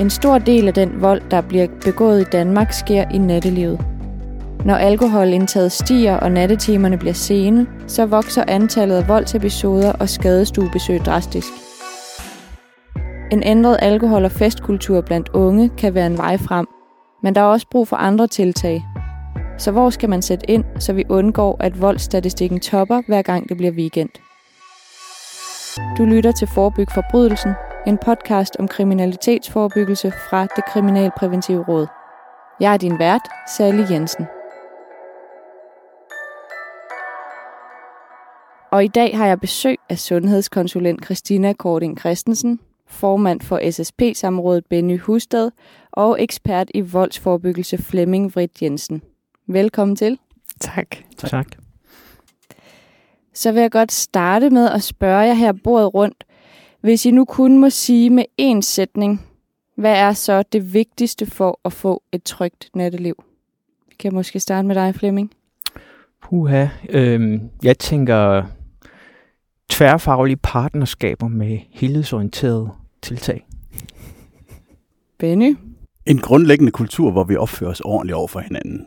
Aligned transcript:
En 0.00 0.10
stor 0.10 0.38
del 0.38 0.68
af 0.68 0.74
den 0.74 1.02
vold, 1.02 1.22
der 1.30 1.40
bliver 1.40 1.66
begået 1.84 2.20
i 2.20 2.24
Danmark, 2.24 2.72
sker 2.72 3.04
i 3.10 3.18
nattelivet. 3.18 3.80
Når 4.64 4.74
alkoholindtaget 4.74 5.72
stiger 5.72 6.16
og 6.16 6.32
nattetimerne 6.32 6.98
bliver 6.98 7.12
sene, 7.12 7.66
så 7.86 8.06
vokser 8.06 8.44
antallet 8.48 8.96
af 8.96 9.08
voldsepisoder 9.08 9.92
og 9.92 10.08
skadestuebesøg 10.08 11.00
drastisk. 11.00 11.48
En 13.32 13.42
ændret 13.42 13.76
alkohol- 13.82 14.24
og 14.24 14.32
festkultur 14.32 15.00
blandt 15.00 15.28
unge 15.28 15.68
kan 15.78 15.94
være 15.94 16.06
en 16.06 16.18
vej 16.18 16.36
frem, 16.36 16.66
men 17.22 17.34
der 17.34 17.40
er 17.40 17.44
også 17.44 17.66
brug 17.70 17.88
for 17.88 17.96
andre 17.96 18.26
tiltag. 18.26 18.84
Så 19.58 19.70
hvor 19.70 19.90
skal 19.90 20.08
man 20.08 20.22
sætte 20.22 20.50
ind, 20.50 20.64
så 20.78 20.92
vi 20.92 21.04
undgår, 21.08 21.56
at 21.60 21.80
voldsstatistikken 21.80 22.60
topper, 22.60 23.02
hver 23.06 23.22
gang 23.22 23.48
det 23.48 23.56
bliver 23.56 23.72
weekend? 23.72 24.10
Du 25.98 26.04
lytter 26.04 26.32
til 26.32 26.48
Forbyg 26.54 26.86
Forbrydelsen, 26.94 27.52
en 27.86 27.98
podcast 27.98 28.56
om 28.58 28.68
kriminalitetsforebyggelse 28.68 30.12
fra 30.30 30.46
det 30.46 30.64
Kriminalpræventive 30.64 31.64
Råd. 31.68 31.86
Jeg 32.60 32.72
er 32.72 32.76
din 32.76 32.98
vært, 32.98 33.28
Sally 33.56 33.90
Jensen. 33.90 34.26
Og 38.72 38.84
i 38.84 38.88
dag 38.88 39.16
har 39.16 39.26
jeg 39.26 39.40
besøg 39.40 39.78
af 39.88 39.98
sundhedskonsulent 39.98 41.04
Christina 41.04 41.52
Kording 41.52 41.98
Christensen, 41.98 42.60
formand 42.86 43.40
for 43.40 43.70
SSP-samrådet 43.70 44.66
Benny 44.66 44.98
Husted 45.00 45.50
og 45.92 46.22
ekspert 46.22 46.70
i 46.74 46.80
voldsforebyggelse 46.80 47.78
Flemming 47.78 48.34
Vrit 48.34 48.62
Jensen. 48.62 49.02
Velkommen 49.46 49.96
til. 49.96 50.18
Tak. 50.60 50.96
Tak. 51.16 51.30
tak. 51.30 51.46
Så 53.34 53.52
vil 53.52 53.60
jeg 53.60 53.70
godt 53.70 53.92
starte 53.92 54.50
med 54.50 54.70
at 54.70 54.82
spørge 54.82 55.20
jer 55.20 55.34
her 55.34 55.52
bordet 55.64 55.94
rundt. 55.94 56.24
Hvis 56.86 57.06
I 57.06 57.10
nu 57.10 57.24
kun 57.24 57.58
må 57.58 57.70
sige 57.70 58.10
med 58.10 58.24
én 58.40 58.60
sætning, 58.60 59.26
hvad 59.76 59.92
er 59.92 60.12
så 60.12 60.42
det 60.42 60.74
vigtigste 60.74 61.26
for 61.26 61.60
at 61.64 61.72
få 61.72 62.02
et 62.12 62.22
trygt 62.22 62.70
natteliv? 62.74 63.14
Kan 63.98 64.10
jeg 64.10 64.14
måske 64.14 64.40
starte 64.40 64.68
med 64.68 64.74
dig, 64.74 64.94
Flemming? 64.94 65.30
Puha, 66.22 66.66
øh, 66.88 67.40
jeg 67.62 67.78
tænker 67.78 68.44
tværfaglige 69.68 70.36
partnerskaber 70.36 71.28
med 71.28 71.58
helhedsorienteret 71.70 72.70
tiltag. 73.02 73.46
Benny? 75.18 75.56
En 76.06 76.18
grundlæggende 76.18 76.72
kultur, 76.72 77.10
hvor 77.10 77.24
vi 77.24 77.36
opfører 77.36 77.70
os 77.70 77.80
ordentligt 77.80 78.16
over 78.16 78.28
for 78.28 78.40
hinanden. 78.40 78.86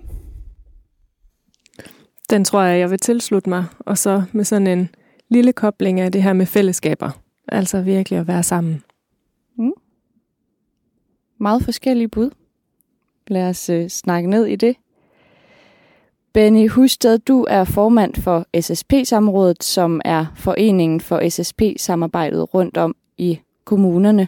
Den 2.30 2.44
tror 2.44 2.62
jeg, 2.62 2.80
jeg 2.80 2.92
vil 2.92 3.00
tilslutte 3.00 3.50
mig. 3.50 3.66
Og 3.80 3.98
så 3.98 4.24
med 4.32 4.44
sådan 4.44 4.68
en 4.68 4.90
lille 5.30 5.54
kobling 5.54 6.00
af 6.00 6.12
det 6.12 6.24
her 6.24 6.34
med 6.34 6.46
fællesskaber. 6.46 7.12
Altså 7.52 7.82
virkelig 7.82 8.20
at 8.20 8.28
være 8.28 8.44
sammen. 8.44 8.84
Mm. 9.56 9.72
Meget 11.38 11.64
forskellige 11.64 12.08
bud. 12.08 12.30
Lad 13.28 13.50
os 13.50 13.70
øh, 13.70 13.90
snakke 13.90 14.30
ned 14.30 14.46
i 14.46 14.56
det. 14.56 14.76
Benny 16.34 16.70
Husted, 16.70 17.20
du 17.20 17.46
er 17.50 17.64
formand 17.64 18.16
for 18.16 18.46
SSP-samrådet, 18.62 19.64
som 19.64 20.02
er 20.06 20.26
foreningen 20.36 21.02
for 21.02 21.30
SSP-samarbejdet 21.30 22.54
rundt 22.54 22.78
om 22.78 22.96
i 23.18 23.40
kommunerne, 23.66 24.28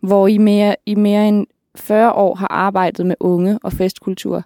hvor 0.00 0.28
I 0.28 0.38
mere, 0.38 0.76
i 0.86 0.94
mere 0.94 1.28
end 1.28 1.46
40 1.74 2.12
år 2.12 2.34
har 2.34 2.48
arbejdet 2.48 3.06
med 3.06 3.16
unge 3.20 3.58
og 3.62 3.72
festkultur. 3.72 4.44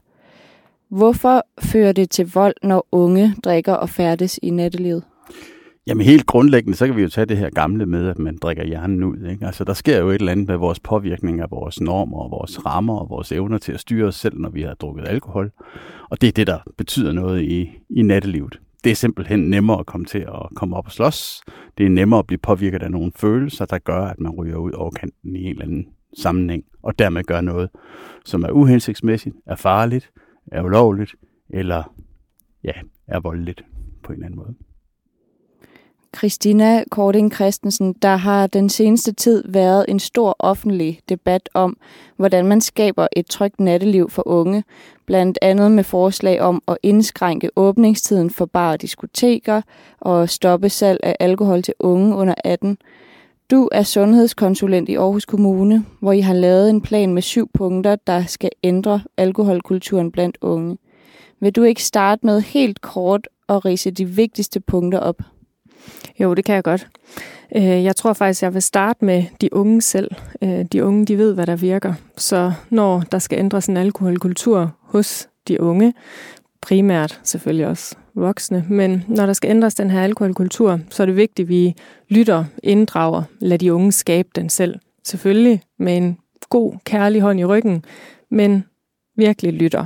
Hvorfor 0.88 1.46
fører 1.60 1.92
det 1.92 2.10
til 2.10 2.32
vold, 2.32 2.54
når 2.62 2.86
unge 2.92 3.34
drikker 3.44 3.72
og 3.72 3.88
færdes 3.88 4.38
i 4.42 4.50
nattelivet? 4.50 5.02
Jamen 5.88 6.06
helt 6.06 6.26
grundlæggende, 6.26 6.76
så 6.76 6.86
kan 6.86 6.96
vi 6.96 7.02
jo 7.02 7.08
tage 7.08 7.26
det 7.26 7.36
her 7.36 7.50
gamle 7.50 7.86
med, 7.86 8.08
at 8.08 8.18
man 8.18 8.38
drikker 8.42 8.64
hjernen 8.64 9.04
ud. 9.04 9.28
Ikke? 9.30 9.46
Altså 9.46 9.64
der 9.64 9.72
sker 9.72 9.98
jo 9.98 10.08
et 10.08 10.14
eller 10.14 10.32
andet 10.32 10.48
med 10.48 10.56
vores 10.56 10.80
påvirkning 10.80 11.40
af 11.40 11.50
vores 11.50 11.80
normer 11.80 12.18
og 12.18 12.30
vores 12.30 12.66
rammer 12.66 12.98
og 12.98 13.10
vores 13.10 13.32
evner 13.32 13.58
til 13.58 13.72
at 13.72 13.80
styre 13.80 14.06
os 14.06 14.14
selv, 14.14 14.38
når 14.38 14.50
vi 14.50 14.62
har 14.62 14.74
drukket 14.74 15.08
alkohol. 15.08 15.52
Og 16.10 16.20
det 16.20 16.28
er 16.28 16.32
det, 16.32 16.46
der 16.46 16.58
betyder 16.78 17.12
noget 17.12 17.42
i, 17.42 17.70
i 17.90 18.02
nattelivet. 18.02 18.60
Det 18.84 18.90
er 18.90 18.96
simpelthen 18.96 19.40
nemmere 19.40 19.78
at 19.78 19.86
komme 19.86 20.06
til 20.06 20.18
at 20.18 20.54
komme 20.56 20.76
op 20.76 20.86
og 20.86 20.92
slås. 20.92 21.40
Det 21.78 21.86
er 21.86 21.90
nemmere 21.90 22.18
at 22.18 22.26
blive 22.26 22.38
påvirket 22.38 22.82
af 22.82 22.90
nogle 22.90 23.12
følelser, 23.16 23.64
der 23.64 23.78
gør, 23.78 24.04
at 24.04 24.20
man 24.20 24.32
ryger 24.32 24.56
ud 24.56 24.72
over 24.72 24.90
kanten 24.90 25.36
i 25.36 25.42
en 25.42 25.50
eller 25.50 25.64
anden 25.64 25.86
sammenhæng, 26.18 26.64
og 26.82 26.98
dermed 26.98 27.24
gør 27.24 27.40
noget, 27.40 27.70
som 28.24 28.42
er 28.42 28.50
uhensigtsmæssigt, 28.50 29.36
er 29.46 29.56
farligt, 29.56 30.10
er 30.52 30.62
ulovligt, 30.62 31.14
eller 31.50 31.94
ja, 32.64 32.72
er 33.06 33.20
voldeligt 33.20 33.64
på 34.02 34.12
en 34.12 34.14
eller 34.14 34.26
anden 34.26 34.38
måde. 34.38 34.54
Christina 36.16 36.84
Korting 36.90 37.34
Christensen, 37.34 37.92
der 37.92 38.16
har 38.16 38.46
den 38.46 38.68
seneste 38.68 39.12
tid 39.12 39.44
været 39.48 39.84
en 39.88 39.98
stor 39.98 40.36
offentlig 40.38 41.00
debat 41.08 41.48
om, 41.54 41.76
hvordan 42.16 42.46
man 42.46 42.60
skaber 42.60 43.06
et 43.16 43.26
trygt 43.26 43.60
natteliv 43.60 44.10
for 44.10 44.28
unge, 44.28 44.64
blandt 45.06 45.38
andet 45.42 45.70
med 45.70 45.84
forslag 45.84 46.40
om 46.40 46.62
at 46.68 46.76
indskrænke 46.82 47.50
åbningstiden 47.56 48.30
for 48.30 48.46
bar 48.46 48.72
og 48.72 48.82
diskoteker 48.82 49.62
og 50.00 50.28
stoppe 50.28 50.68
salg 50.68 51.00
af 51.02 51.16
alkohol 51.20 51.62
til 51.62 51.74
unge 51.80 52.16
under 52.16 52.34
18. 52.44 52.78
Du 53.50 53.68
er 53.72 53.82
sundhedskonsulent 53.82 54.88
i 54.88 54.94
Aarhus 54.94 55.24
Kommune, 55.24 55.84
hvor 56.00 56.12
I 56.12 56.20
har 56.20 56.34
lavet 56.34 56.70
en 56.70 56.80
plan 56.80 57.14
med 57.14 57.22
syv 57.22 57.50
punkter, 57.54 57.96
der 58.06 58.24
skal 58.26 58.50
ændre 58.62 59.00
alkoholkulturen 59.16 60.12
blandt 60.12 60.38
unge. 60.40 60.78
Vil 61.40 61.52
du 61.52 61.62
ikke 61.62 61.84
starte 61.84 62.26
med 62.26 62.40
helt 62.40 62.80
kort 62.80 63.28
at 63.48 63.64
rise 63.64 63.90
de 63.90 64.04
vigtigste 64.04 64.60
punkter 64.60 64.98
op? 64.98 65.22
Jo, 66.20 66.34
det 66.34 66.44
kan 66.44 66.54
jeg 66.54 66.64
godt. 66.64 66.88
Øh, 67.56 67.84
jeg 67.84 67.96
tror 67.96 68.12
faktisk, 68.12 68.42
jeg 68.42 68.54
vil 68.54 68.62
starte 68.62 69.04
med 69.04 69.24
de 69.40 69.54
unge 69.54 69.82
selv. 69.82 70.10
Øh, 70.42 70.64
de 70.72 70.84
unge, 70.84 71.06
de 71.06 71.18
ved, 71.18 71.34
hvad 71.34 71.46
der 71.46 71.56
virker. 71.56 71.94
Så 72.16 72.52
når 72.70 73.00
der 73.12 73.18
skal 73.18 73.38
ændres 73.38 73.66
en 73.66 73.76
alkoholkultur 73.76 74.72
hos 74.80 75.28
de 75.48 75.60
unge, 75.60 75.94
primært 76.60 77.20
selvfølgelig 77.24 77.66
også 77.66 77.94
voksne, 78.14 78.64
men 78.68 79.04
når 79.08 79.26
der 79.26 79.32
skal 79.32 79.50
ændres 79.50 79.74
den 79.74 79.90
her 79.90 80.02
alkoholkultur, 80.02 80.80
så 80.90 81.02
er 81.02 81.06
det 81.06 81.16
vigtigt, 81.16 81.46
at 81.46 81.48
vi 81.48 81.74
lytter, 82.08 82.44
inddrager, 82.62 83.22
lad 83.40 83.58
de 83.58 83.74
unge 83.74 83.92
skabe 83.92 84.28
den 84.34 84.48
selv. 84.48 84.78
Selvfølgelig 85.04 85.62
med 85.78 85.96
en 85.96 86.18
god, 86.50 86.74
kærlig 86.84 87.20
hånd 87.20 87.40
i 87.40 87.44
ryggen, 87.44 87.84
men 88.30 88.64
virkelig 89.16 89.52
lytter. 89.52 89.84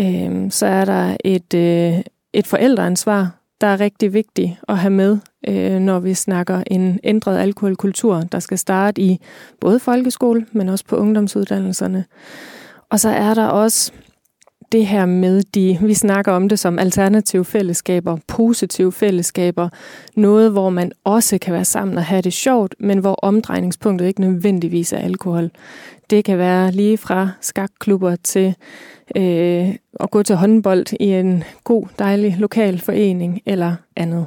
Øh, 0.00 0.50
så 0.50 0.66
er 0.66 0.84
der 0.84 1.16
et, 1.24 1.54
et 2.32 2.46
forældreansvar 2.46 3.37
der 3.60 3.66
er 3.66 3.80
rigtig 3.80 4.12
vigtigt 4.12 4.52
at 4.68 4.78
have 4.78 4.90
med, 4.90 5.18
øh, 5.48 5.80
når 5.80 5.98
vi 5.98 6.14
snakker 6.14 6.62
en 6.66 7.00
ændret 7.04 7.38
alkoholkultur, 7.38 8.20
der 8.20 8.38
skal 8.38 8.58
starte 8.58 9.02
i 9.02 9.20
både 9.60 9.78
folkeskole, 9.78 10.46
men 10.52 10.68
også 10.68 10.84
på 10.84 10.96
ungdomsuddannelserne. 10.96 12.04
Og 12.90 13.00
så 13.00 13.08
er 13.08 13.34
der 13.34 13.46
også 13.46 13.92
det 14.72 14.86
her 14.86 15.06
med 15.06 15.42
de, 15.42 15.78
vi 15.82 15.94
snakker 15.94 16.32
om 16.32 16.48
det 16.48 16.58
som 16.58 16.78
alternative 16.78 17.44
fællesskaber, 17.44 18.16
positive 18.26 18.92
fællesskaber, 18.92 19.68
noget 20.16 20.52
hvor 20.52 20.70
man 20.70 20.92
også 21.04 21.38
kan 21.38 21.54
være 21.54 21.64
sammen 21.64 21.96
og 21.96 22.04
have 22.04 22.22
det 22.22 22.32
sjovt, 22.32 22.74
men 22.78 22.98
hvor 22.98 23.14
omdrejningspunktet 23.14 24.06
ikke 24.06 24.20
nødvendigvis 24.20 24.92
er 24.92 24.98
alkohol. 24.98 25.50
Det 26.10 26.24
kan 26.24 26.38
være 26.38 26.72
lige 26.72 26.98
fra 26.98 27.30
skakklubber 27.40 28.16
til 28.16 28.54
øh, 29.16 29.74
at 30.00 30.10
gå 30.10 30.22
til 30.22 30.36
håndbold 30.36 30.86
i 31.00 31.06
en 31.06 31.44
god, 31.64 31.86
dejlig 31.98 32.36
lokal 32.38 32.78
forening 32.78 33.40
eller 33.46 33.76
andet. 33.96 34.26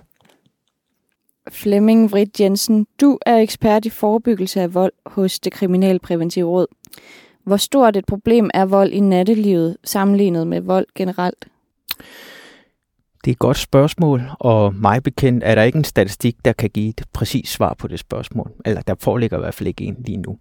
Flemming 1.50 2.12
Vrit 2.12 2.40
Jensen, 2.40 2.88
du 3.02 3.18
er 3.26 3.38
ekspert 3.38 3.86
i 3.86 3.90
forebyggelse 3.90 4.62
af 4.62 4.74
vold 4.74 4.94
hos 5.06 5.40
det 5.40 5.54
Kriminalpræventive 5.54 6.50
Råd. 6.50 6.68
Hvor 7.44 7.58
stort 7.58 7.98
et 7.98 8.06
problem 8.06 8.50
er 8.54 8.66
vold 8.66 8.92
i 8.92 9.00
nattelivet 9.00 9.78
sammenlignet 9.84 10.48
med 10.48 10.62
vold 10.62 10.86
generelt? 10.96 11.48
Det 13.26 13.32
er 13.32 13.36
et 13.36 13.40
godt 13.40 13.58
spørgsmål, 13.58 14.22
og 14.40 14.76
mig 14.76 15.04
bekendt 15.04 15.44
er 15.44 15.56
der 15.56 15.64
ikke 15.64 15.78
en 15.78 15.84
statistik, 15.84 16.36
der 16.46 16.54
kan 16.54 16.70
give 16.70 16.90
et 16.90 17.04
præcist 17.14 17.54
svar 17.54 17.74
på 17.74 17.88
det 17.88 18.00
spørgsmål. 18.00 18.52
Eller 18.66 18.82
der 18.82 18.96
foreligger 19.00 19.38
i 19.38 19.40
hvert 19.40 19.54
fald 19.54 19.68
ikke 19.68 19.84
en 19.84 19.96
lige 20.06 20.18
nu. 20.18 20.38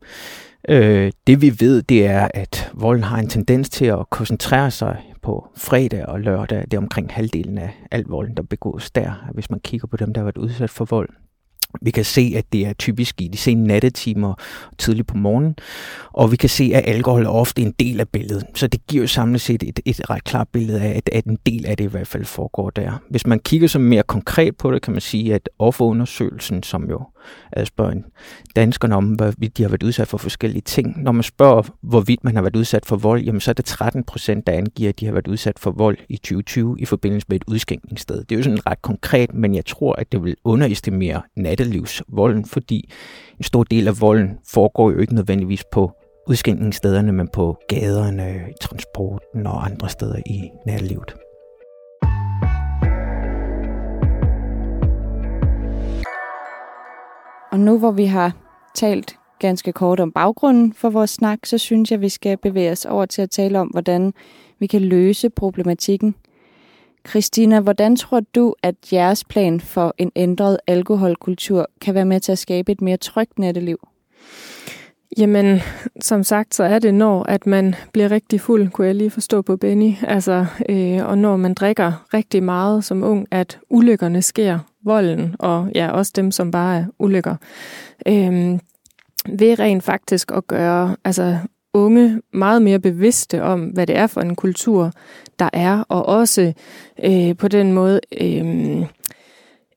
Øh, 0.68 1.12
det 1.26 1.42
vi 1.42 1.60
ved, 1.60 1.82
det 1.82 2.06
er, 2.06 2.28
at 2.34 2.70
volden 2.74 3.04
har 3.04 3.18
en 3.18 3.28
tendens 3.28 3.70
til 3.70 3.84
at 3.84 4.10
koncentrere 4.10 4.70
sig 4.70 4.96
på 5.22 5.48
fredag 5.56 6.06
og 6.06 6.20
lørdag. 6.20 6.62
Det 6.62 6.74
er 6.74 6.78
omkring 6.78 7.12
halvdelen 7.12 7.58
af 7.58 7.70
al 7.90 8.04
volden, 8.04 8.36
der 8.36 8.42
begås 8.42 8.90
der, 8.90 9.30
hvis 9.32 9.50
man 9.50 9.60
kigger 9.60 9.86
på 9.86 9.96
dem, 9.96 10.12
der 10.14 10.20
har 10.20 10.24
været 10.24 10.38
udsat 10.38 10.70
for 10.70 10.84
vold. 10.84 11.08
Vi 11.82 11.90
kan 11.90 12.04
se, 12.04 12.32
at 12.36 12.44
det 12.52 12.66
er 12.66 12.72
typisk 12.72 13.20
i 13.20 13.28
de 13.28 13.38
sene 13.38 13.66
nattetimer 13.66 14.34
tidligt 14.78 15.08
på 15.08 15.16
morgenen, 15.16 15.56
og 16.12 16.32
vi 16.32 16.36
kan 16.36 16.48
se, 16.48 16.72
at 16.74 16.82
alkohol 16.86 17.24
er 17.24 17.30
ofte 17.30 17.62
en 17.62 17.74
del 17.78 18.00
af 18.00 18.08
billedet. 18.08 18.44
Så 18.54 18.66
det 18.66 18.86
giver 18.86 19.02
jo 19.02 19.08
samlet 19.08 19.40
set 19.40 19.62
et, 19.62 19.80
et 19.84 20.10
ret 20.10 20.24
klart 20.24 20.48
billede 20.48 20.80
af, 20.80 20.96
at, 20.96 21.10
at 21.12 21.24
en 21.24 21.38
del 21.46 21.66
af 21.66 21.76
det 21.76 21.84
i 21.84 21.88
hvert 21.88 22.06
fald 22.06 22.24
foregår 22.24 22.70
der. 22.70 23.02
Hvis 23.10 23.26
man 23.26 23.38
kigger 23.38 23.68
så 23.68 23.78
mere 23.78 24.02
konkret 24.02 24.56
på 24.56 24.72
det, 24.72 24.82
kan 24.82 24.92
man 24.92 25.00
sige, 25.00 25.34
at 25.34 25.48
offerundersøgelsen, 25.58 26.62
som 26.62 26.90
jo 26.90 27.00
spørger 27.64 27.94
danskerne 28.56 28.96
om, 28.96 29.04
hvorvidt 29.04 29.58
de 29.58 29.62
har 29.62 29.68
været 29.68 29.82
udsat 29.82 30.08
for 30.08 30.18
forskellige 30.18 30.62
ting. 30.62 31.02
Når 31.02 31.12
man 31.12 31.22
spørger, 31.22 31.62
hvorvidt 31.82 32.24
man 32.24 32.34
har 32.34 32.42
været 32.42 32.56
udsat 32.56 32.86
for 32.86 32.96
vold, 32.96 33.22
jamen 33.22 33.40
så 33.40 33.50
er 33.50 33.52
det 33.52 33.64
13 33.64 34.04
procent, 34.04 34.46
der 34.46 34.52
angiver, 34.52 34.88
at 34.88 35.00
de 35.00 35.06
har 35.06 35.12
været 35.12 35.28
udsat 35.28 35.58
for 35.58 35.70
vold 35.70 35.98
i 36.08 36.16
2020 36.16 36.76
i 36.78 36.84
forbindelse 36.84 37.26
med 37.28 37.36
et 37.36 37.44
udskænkningssted. 37.46 38.24
Det 38.24 38.32
er 38.32 38.36
jo 38.36 38.42
sådan 38.42 38.66
ret 38.66 38.82
konkret, 38.82 39.34
men 39.34 39.54
jeg 39.54 39.66
tror, 39.66 39.92
at 39.92 40.12
det 40.12 40.24
vil 40.24 40.36
underestimere 40.44 41.22
nattelivsvolden, 41.36 42.44
fordi 42.44 42.92
en 43.38 43.44
stor 43.44 43.64
del 43.64 43.88
af 43.88 44.00
volden 44.00 44.38
foregår 44.48 44.90
jo 44.90 44.98
ikke 44.98 45.14
nødvendigvis 45.14 45.64
på 45.72 45.92
udskænkningsstederne, 46.28 47.12
men 47.12 47.28
på 47.28 47.58
gaderne, 47.68 48.40
i 48.48 48.52
transporten 48.60 49.46
og 49.46 49.64
andre 49.64 49.88
steder 49.88 50.18
i 50.26 50.50
nattelivet. 50.66 51.14
Nu 57.60 57.78
hvor 57.78 57.90
vi 57.90 58.04
har 58.04 58.32
talt 58.74 59.16
ganske 59.38 59.72
kort 59.72 60.00
om 60.00 60.12
baggrunden 60.12 60.72
for 60.72 60.90
vores 60.90 61.10
snak, 61.10 61.38
så 61.46 61.58
synes 61.58 61.90
jeg, 61.90 62.00
vi 62.00 62.08
skal 62.08 62.36
bevæge 62.36 62.72
os 62.72 62.84
over 62.84 63.06
til 63.06 63.22
at 63.22 63.30
tale 63.30 63.60
om, 63.60 63.68
hvordan 63.68 64.14
vi 64.58 64.66
kan 64.66 64.82
løse 64.82 65.30
problematikken. 65.30 66.14
Christina, 67.08 67.60
hvordan 67.60 67.96
tror 67.96 68.20
du, 68.34 68.54
at 68.62 68.74
jeres 68.92 69.24
plan 69.24 69.60
for 69.60 69.94
en 69.98 70.12
ændret 70.16 70.58
alkoholkultur 70.66 71.66
kan 71.80 71.94
være 71.94 72.04
med 72.04 72.20
til 72.20 72.32
at 72.32 72.38
skabe 72.38 72.72
et 72.72 72.80
mere 72.80 72.96
trygt 72.96 73.38
natteliv? 73.38 73.88
Jamen, 75.18 75.60
som 76.00 76.22
sagt, 76.22 76.54
så 76.54 76.64
er 76.64 76.78
det 76.78 76.94
når, 76.94 77.22
at 77.22 77.46
man 77.46 77.74
bliver 77.92 78.10
rigtig 78.10 78.40
fuld, 78.40 78.70
kunne 78.70 78.86
jeg 78.86 78.94
lige 78.94 79.10
forstå 79.10 79.42
på 79.42 79.56
Benny. 79.56 79.92
Altså, 80.02 80.46
øh, 80.68 81.06
og 81.08 81.18
når 81.18 81.36
man 81.36 81.54
drikker 81.54 82.06
rigtig 82.14 82.42
meget 82.42 82.84
som 82.84 83.02
ung, 83.02 83.26
at 83.30 83.58
ulykkerne 83.70 84.22
sker, 84.22 84.58
volden, 84.84 85.36
og 85.38 85.68
ja, 85.74 85.90
også 85.90 86.12
dem, 86.16 86.30
som 86.30 86.50
bare 86.50 86.78
er 86.78 86.84
ulykker. 86.98 87.36
Øh, 88.06 88.58
ved 89.28 89.58
rent 89.58 89.84
faktisk 89.84 90.30
at 90.34 90.46
gøre 90.46 90.96
altså, 91.04 91.38
unge 91.74 92.22
meget 92.32 92.62
mere 92.62 92.78
bevidste 92.78 93.42
om, 93.42 93.60
hvad 93.60 93.86
det 93.86 93.96
er 93.96 94.06
for 94.06 94.20
en 94.20 94.36
kultur, 94.36 94.92
der 95.38 95.50
er, 95.52 95.84
og 95.88 96.06
også 96.06 96.52
øh, 97.04 97.36
på 97.36 97.48
den 97.48 97.72
måde 97.72 98.00
øh, 98.20 98.86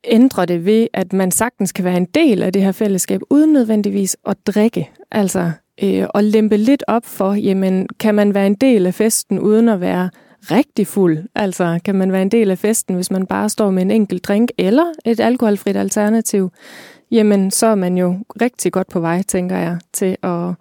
ændre 0.03 0.45
det 0.45 0.65
ved, 0.65 0.87
at 0.93 1.13
man 1.13 1.31
sagtens 1.31 1.71
kan 1.71 1.85
være 1.85 1.97
en 1.97 2.05
del 2.05 2.43
af 2.43 2.53
det 2.53 2.61
her 2.61 2.71
fællesskab, 2.71 3.21
uden 3.29 3.53
nødvendigvis 3.53 4.17
at 4.27 4.37
drikke. 4.47 4.89
Altså 5.11 5.51
øh, 5.83 6.07
at 6.15 6.23
lempe 6.23 6.57
lidt 6.57 6.83
op 6.87 7.05
for, 7.05 7.33
jamen 7.33 7.87
kan 7.99 8.15
man 8.15 8.33
være 8.33 8.47
en 8.47 8.55
del 8.55 8.87
af 8.87 8.93
festen 8.93 9.39
uden 9.39 9.69
at 9.69 9.81
være 9.81 10.09
rigtig 10.41 10.87
fuld? 10.87 11.17
Altså 11.35 11.79
kan 11.85 11.95
man 11.95 12.11
være 12.11 12.21
en 12.21 12.31
del 12.31 12.51
af 12.51 12.57
festen, 12.57 12.95
hvis 12.95 13.11
man 13.11 13.25
bare 13.25 13.49
står 13.49 13.71
med 13.71 13.81
en 13.81 13.91
enkelt 13.91 14.23
drink 14.23 14.51
eller 14.57 14.85
et 15.05 15.19
alkoholfrit 15.19 15.77
alternativ? 15.77 16.51
Jamen 17.11 17.51
så 17.51 17.67
er 17.67 17.75
man 17.75 17.97
jo 17.97 18.15
rigtig 18.41 18.71
godt 18.71 18.87
på 18.87 18.99
vej, 18.99 19.21
tænker 19.21 19.57
jeg, 19.57 19.77
til 19.93 20.17
at 20.23 20.53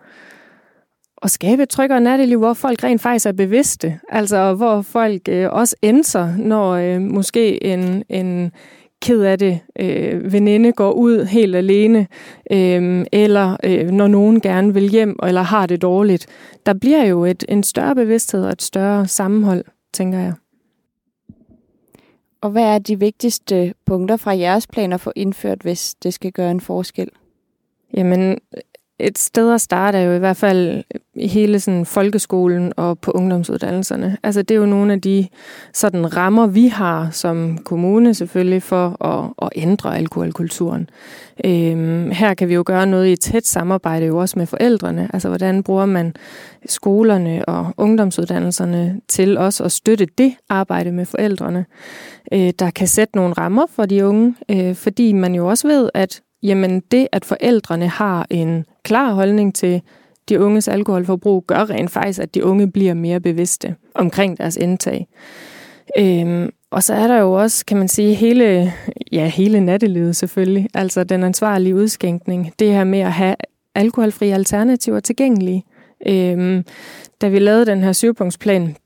at 1.22 1.30
skabe 1.30 1.62
et 1.62 1.68
tryggere 1.68 2.00
natteliv, 2.00 2.38
hvor 2.38 2.54
folk 2.54 2.84
rent 2.84 3.00
faktisk 3.00 3.26
er 3.26 3.32
bevidste. 3.32 3.98
Altså 4.08 4.54
hvor 4.54 4.82
folk 4.82 5.22
øh, 5.28 5.52
også 5.52 5.76
ændrer, 5.82 6.36
når 6.36 6.72
øh, 6.72 7.00
måske 7.00 7.64
en, 7.64 8.04
en 8.08 8.52
ked 9.02 9.22
af 9.22 9.38
det 9.38 9.60
øh, 9.78 10.32
veninde 10.32 10.72
går 10.72 10.92
ud 10.92 11.24
helt 11.24 11.56
alene, 11.56 12.06
øh, 12.50 13.06
eller 13.12 13.56
øh, 13.64 13.90
når 13.90 14.06
nogen 14.06 14.40
gerne 14.40 14.74
vil 14.74 14.90
hjem, 14.90 15.18
eller 15.22 15.42
har 15.42 15.66
det 15.66 15.82
dårligt. 15.82 16.26
Der 16.66 16.74
bliver 16.74 17.04
jo 17.04 17.24
et, 17.24 17.44
en 17.48 17.62
større 17.62 17.94
bevidsthed 17.94 18.44
og 18.44 18.52
et 18.52 18.62
større 18.62 19.08
sammenhold, 19.08 19.64
tænker 19.92 20.18
jeg. 20.18 20.32
Og 22.40 22.50
hvad 22.50 22.62
er 22.62 22.78
de 22.78 22.98
vigtigste 22.98 23.74
punkter 23.86 24.16
fra 24.16 24.36
jeres 24.36 24.66
planer 24.66 24.96
for 24.96 25.12
indført, 25.16 25.62
hvis 25.62 25.94
det 25.94 26.14
skal 26.14 26.32
gøre 26.32 26.50
en 26.50 26.60
forskel? 26.60 27.08
Jamen, 27.94 28.38
et 29.02 29.18
sted 29.18 29.54
at 29.54 29.60
starte 29.60 29.98
er 29.98 30.02
jo 30.02 30.12
i 30.12 30.18
hvert 30.18 30.36
fald 30.36 30.84
i 31.14 31.28
hele 31.28 31.60
sådan 31.60 31.86
folkeskolen 31.86 32.72
og 32.76 32.98
på 32.98 33.10
ungdomsuddannelserne. 33.10 34.16
Altså 34.22 34.42
det 34.42 34.54
er 34.54 34.58
jo 34.58 34.66
nogle 34.66 34.92
af 34.92 35.00
de 35.00 35.28
sådan 35.74 36.16
rammer, 36.16 36.46
vi 36.46 36.66
har 36.66 37.10
som 37.10 37.58
kommune 37.58 38.14
selvfølgelig 38.14 38.62
for 38.62 39.04
at, 39.04 39.30
at 39.42 39.48
ændre 39.56 39.96
alkoholkulturen. 39.96 40.90
Øhm, 41.44 42.10
her 42.10 42.34
kan 42.34 42.48
vi 42.48 42.54
jo 42.54 42.62
gøre 42.66 42.86
noget 42.86 43.08
i 43.08 43.16
tæt 43.16 43.46
samarbejde 43.46 44.06
jo 44.06 44.16
også 44.16 44.38
med 44.38 44.46
forældrene. 44.46 45.08
Altså 45.12 45.28
hvordan 45.28 45.62
bruger 45.62 45.86
man 45.86 46.14
skolerne 46.66 47.44
og 47.48 47.74
ungdomsuddannelserne 47.76 49.00
til 49.08 49.38
også 49.38 49.64
at 49.64 49.72
støtte 49.72 50.06
det 50.18 50.34
arbejde 50.48 50.92
med 50.92 51.06
forældrene, 51.06 51.64
øh, 52.32 52.52
der 52.58 52.70
kan 52.70 52.88
sætte 52.88 53.16
nogle 53.16 53.34
rammer 53.34 53.66
for 53.70 53.86
de 53.86 54.06
unge, 54.06 54.34
øh, 54.48 54.74
fordi 54.74 55.12
man 55.12 55.34
jo 55.34 55.46
også 55.46 55.68
ved, 55.68 55.90
at 55.94 56.22
jamen 56.42 56.82
det, 56.90 57.08
at 57.12 57.24
forældrene 57.24 57.88
har 57.88 58.26
en 58.30 58.64
klar 58.82 59.12
holdning 59.12 59.54
til 59.54 59.82
de 60.28 60.40
unges 60.40 60.68
alkoholforbrug, 60.68 61.44
gør 61.46 61.70
rent 61.70 61.90
faktisk, 61.90 62.20
at 62.20 62.34
de 62.34 62.44
unge 62.44 62.70
bliver 62.70 62.94
mere 62.94 63.20
bevidste 63.20 63.74
omkring 63.94 64.38
deres 64.38 64.56
indtag. 64.56 65.06
Øhm, 65.98 66.50
og 66.70 66.82
så 66.82 66.94
er 66.94 67.06
der 67.06 67.18
jo 67.18 67.32
også, 67.32 67.66
kan 67.66 67.76
man 67.76 67.88
sige, 67.88 68.14
hele, 68.14 68.72
ja, 69.12 69.26
hele 69.26 69.60
nattelivet 69.60 70.16
selvfølgelig, 70.16 70.68
altså 70.74 71.04
den 71.04 71.24
ansvarlige 71.24 71.74
udskænkning, 71.74 72.52
det 72.58 72.72
her 72.72 72.84
med 72.84 72.98
at 72.98 73.12
have 73.12 73.34
alkoholfri 73.74 74.30
alternativer 74.30 75.00
tilgængelige. 75.00 75.64
Øhm, 76.06 76.64
da 77.20 77.28
vi 77.28 77.38
lavede 77.38 77.66
den 77.66 77.82
her 77.82 77.92
syvpunktsplan, 77.92 78.76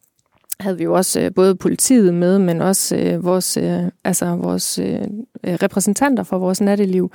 havde 0.60 0.78
vi 0.78 0.84
jo 0.84 0.94
også 0.94 1.20
øh, 1.20 1.34
både 1.34 1.54
politiet 1.54 2.14
med, 2.14 2.38
men 2.38 2.62
også 2.62 2.96
øh, 2.96 3.24
vores, 3.24 3.56
øh, 3.56 3.82
altså 4.04 4.26
vores 4.26 4.78
øh, 4.78 5.00
øh 5.44 5.54
repræsentanter 5.62 6.22
for 6.22 6.38
vores 6.38 6.60
natteliv, 6.60 7.12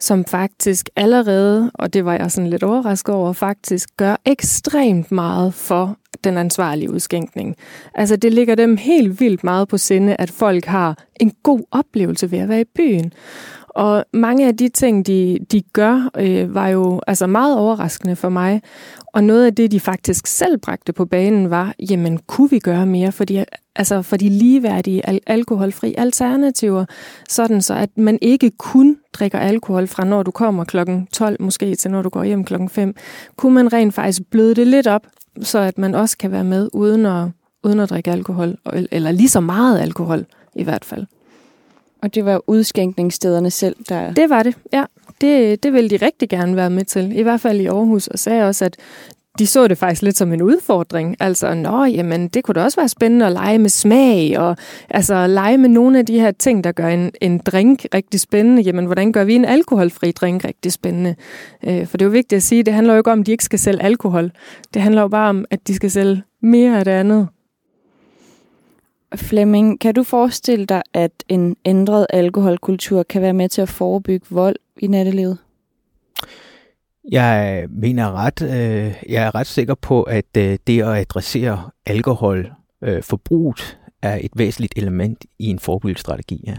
som 0.00 0.24
faktisk 0.24 0.88
allerede, 0.96 1.70
og 1.74 1.94
det 1.94 2.04
var 2.04 2.14
jeg 2.14 2.30
sådan 2.30 2.50
lidt 2.50 2.62
overrasket 2.62 3.14
over, 3.14 3.32
faktisk 3.32 3.88
gør 3.96 4.16
ekstremt 4.24 5.12
meget 5.12 5.54
for 5.54 5.96
den 6.24 6.38
ansvarlige 6.38 6.90
udskænkning. 6.90 7.56
Altså 7.94 8.16
det 8.16 8.32
ligger 8.32 8.54
dem 8.54 8.76
helt 8.76 9.20
vildt 9.20 9.44
meget 9.44 9.68
på 9.68 9.78
sinde, 9.78 10.16
at 10.18 10.30
folk 10.30 10.64
har 10.64 10.98
en 11.20 11.32
god 11.42 11.60
oplevelse 11.70 12.30
ved 12.30 12.38
at 12.38 12.48
være 12.48 12.60
i 12.60 12.64
byen. 12.76 13.12
Og 13.80 14.04
mange 14.12 14.46
af 14.46 14.56
de 14.56 14.68
ting, 14.68 15.06
de, 15.06 15.38
de 15.52 15.62
gør, 15.72 16.10
øh, 16.18 16.54
var 16.54 16.68
jo 16.68 17.00
altså 17.06 17.26
meget 17.26 17.58
overraskende 17.58 18.16
for 18.16 18.28
mig. 18.28 18.62
Og 19.06 19.24
noget 19.24 19.46
af 19.46 19.54
det, 19.54 19.70
de 19.70 19.80
faktisk 19.80 20.26
selv 20.26 20.58
bragte 20.58 20.92
på 20.92 21.04
banen, 21.04 21.50
var, 21.50 21.74
jamen, 21.90 22.18
kunne 22.26 22.50
vi 22.50 22.58
gøre 22.58 22.86
mere 22.86 23.12
for 23.12 23.24
de, 23.24 23.44
altså 23.76 24.02
for 24.02 24.16
de 24.16 24.28
ligeværdige 24.28 25.06
al- 25.06 25.20
alkoholfri 25.26 25.94
alternativer, 25.98 26.84
sådan 27.28 27.62
så 27.62 27.74
at 27.74 27.90
man 27.96 28.18
ikke 28.22 28.50
kun 28.50 28.96
drikker 29.12 29.38
alkohol 29.38 29.86
fra, 29.86 30.04
når 30.04 30.22
du 30.22 30.30
kommer 30.30 30.64
klokken 30.64 31.06
12 31.12 31.42
måske, 31.42 31.74
til 31.74 31.90
når 31.90 32.02
du 32.02 32.08
går 32.08 32.24
hjem 32.24 32.44
klokken 32.44 32.68
5. 32.68 32.94
Kunne 33.36 33.54
man 33.54 33.72
rent 33.72 33.94
faktisk 33.94 34.22
bløde 34.30 34.54
det 34.54 34.66
lidt 34.66 34.86
op, 34.86 35.06
så 35.42 35.58
at 35.58 35.78
man 35.78 35.94
også 35.94 36.18
kan 36.18 36.32
være 36.32 36.44
med 36.44 36.68
uden 36.72 37.06
at, 37.06 37.28
uden 37.64 37.80
at 37.80 37.90
drikke 37.90 38.10
alkohol, 38.10 38.56
eller 38.90 39.12
lige 39.12 39.28
så 39.28 39.40
meget 39.40 39.80
alkohol 39.80 40.24
i 40.56 40.64
hvert 40.64 40.84
fald. 40.84 41.06
Og 42.02 42.14
det 42.14 42.24
var 42.24 42.40
udskænkningsstederne 42.46 43.50
selv, 43.50 43.76
der... 43.88 44.12
Det 44.14 44.30
var 44.30 44.42
det, 44.42 44.56
ja. 44.72 44.84
Det, 45.20 45.62
det 45.62 45.72
ville 45.72 45.90
de 45.90 45.96
rigtig 45.96 46.28
gerne 46.28 46.56
være 46.56 46.70
med 46.70 46.84
til, 46.84 47.18
i 47.18 47.22
hvert 47.22 47.40
fald 47.40 47.60
i 47.60 47.66
Aarhus, 47.66 48.06
og 48.06 48.18
sagde 48.18 48.48
også, 48.48 48.64
at 48.64 48.76
de 49.38 49.46
så 49.46 49.68
det 49.68 49.78
faktisk 49.78 50.02
lidt 50.02 50.16
som 50.16 50.32
en 50.32 50.42
udfordring. 50.42 51.16
Altså, 51.20 51.54
nå, 51.54 51.84
jamen, 51.84 52.28
det 52.28 52.44
kunne 52.44 52.54
da 52.54 52.62
også 52.62 52.80
være 52.80 52.88
spændende 52.88 53.26
at 53.26 53.32
lege 53.32 53.58
med 53.58 53.68
smag, 53.68 54.38
og 54.38 54.56
altså 54.90 55.26
lege 55.26 55.58
med 55.58 55.68
nogle 55.68 55.98
af 55.98 56.06
de 56.06 56.20
her 56.20 56.30
ting, 56.30 56.64
der 56.64 56.72
gør 56.72 56.88
en, 56.88 57.10
en 57.20 57.38
drink 57.38 57.86
rigtig 57.94 58.20
spændende. 58.20 58.62
Jamen, 58.62 58.86
hvordan 58.86 59.12
gør 59.12 59.24
vi 59.24 59.34
en 59.34 59.44
alkoholfri 59.44 60.12
drink 60.12 60.44
rigtig 60.44 60.72
spændende? 60.72 61.14
Øh, 61.66 61.86
for 61.86 61.96
det 61.96 62.04
er 62.04 62.06
jo 62.06 62.12
vigtigt 62.12 62.36
at 62.36 62.42
sige, 62.42 62.62
det 62.62 62.74
handler 62.74 62.94
jo 62.94 63.00
ikke 63.00 63.12
om, 63.12 63.20
at 63.20 63.26
de 63.26 63.32
ikke 63.32 63.44
skal 63.44 63.58
sælge 63.58 63.82
alkohol. 63.82 64.30
Det 64.74 64.82
handler 64.82 65.02
jo 65.02 65.08
bare 65.08 65.28
om, 65.28 65.44
at 65.50 65.68
de 65.68 65.74
skal 65.74 65.90
sælge 65.90 66.22
mere 66.42 66.78
af 66.78 66.84
det 66.84 66.92
andet. 66.92 67.28
Flemming, 69.16 69.80
kan 69.80 69.94
du 69.94 70.02
forestille 70.02 70.66
dig, 70.66 70.82
at 70.94 71.10
en 71.28 71.56
ændret 71.64 72.06
alkoholkultur 72.10 73.02
kan 73.02 73.22
være 73.22 73.32
med 73.32 73.48
til 73.48 73.62
at 73.62 73.68
forebygge 73.68 74.26
vold 74.30 74.56
i 74.80 74.86
nattelivet? 74.86 75.38
Jeg 77.10 77.66
mener 77.70 78.12
ret, 78.12 78.42
øh, 78.42 78.94
jeg 79.08 79.24
er 79.24 79.34
ret 79.34 79.46
sikker 79.46 79.74
på, 79.74 80.02
at 80.02 80.36
øh, 80.36 80.58
det 80.66 80.82
at 80.82 80.96
adressere 80.96 81.70
alkoholforbruget 81.86 83.78
øh, 83.82 84.10
er 84.10 84.18
et 84.20 84.30
væsentligt 84.36 84.72
element 84.76 85.24
i 85.38 85.46
en 85.46 85.58
forebyggelsesstrategi. 85.58 86.44
Ja. 86.46 86.56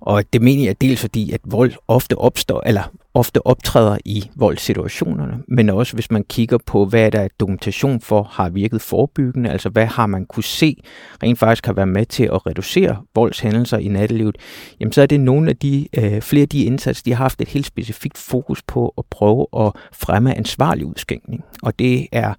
Og 0.00 0.32
det 0.32 0.42
mener 0.42 0.64
jeg 0.64 0.80
dels 0.80 1.00
fordi, 1.00 1.32
at 1.32 1.40
vold 1.44 1.72
ofte 1.88 2.18
opstår, 2.18 2.62
eller 2.66 2.92
ofte 3.16 3.46
optræder 3.46 3.98
i 4.04 4.30
voldssituationerne, 4.34 5.38
men 5.48 5.70
også 5.70 5.94
hvis 5.94 6.10
man 6.10 6.24
kigger 6.28 6.58
på, 6.66 6.84
hvad 6.84 7.10
der 7.10 7.20
er 7.20 7.28
dokumentation 7.40 8.00
for 8.00 8.22
har 8.22 8.48
virket 8.48 8.80
forebyggende, 8.80 9.50
altså 9.50 9.68
hvad 9.68 9.86
har 9.86 10.06
man 10.06 10.26
kunne 10.26 10.44
se 10.44 10.76
rent 11.22 11.38
faktisk 11.38 11.64
kan 11.64 11.76
være 11.76 11.86
med 11.86 12.06
til 12.06 12.24
at 12.24 12.46
reducere 12.46 12.96
voldshændelser 13.14 13.78
i 13.78 13.88
nattelivet, 13.88 14.36
jamen 14.80 14.92
så 14.92 15.02
er 15.02 15.06
det 15.06 15.20
nogle 15.20 15.50
af 15.50 15.56
de, 15.56 15.88
øh, 15.98 16.20
flere 16.20 16.42
af 16.42 16.48
de 16.48 16.64
indsatser, 16.64 17.02
de 17.04 17.10
har 17.10 17.24
haft 17.24 17.40
et 17.40 17.48
helt 17.48 17.66
specifikt 17.66 18.18
fokus 18.18 18.62
på 18.62 18.94
at 18.98 19.04
prøve 19.10 19.46
at 19.56 19.72
fremme 19.92 20.36
ansvarlig 20.36 20.86
udskænkning. 20.86 21.44
Og 21.62 21.78
det 21.78 22.06
er 22.12 22.34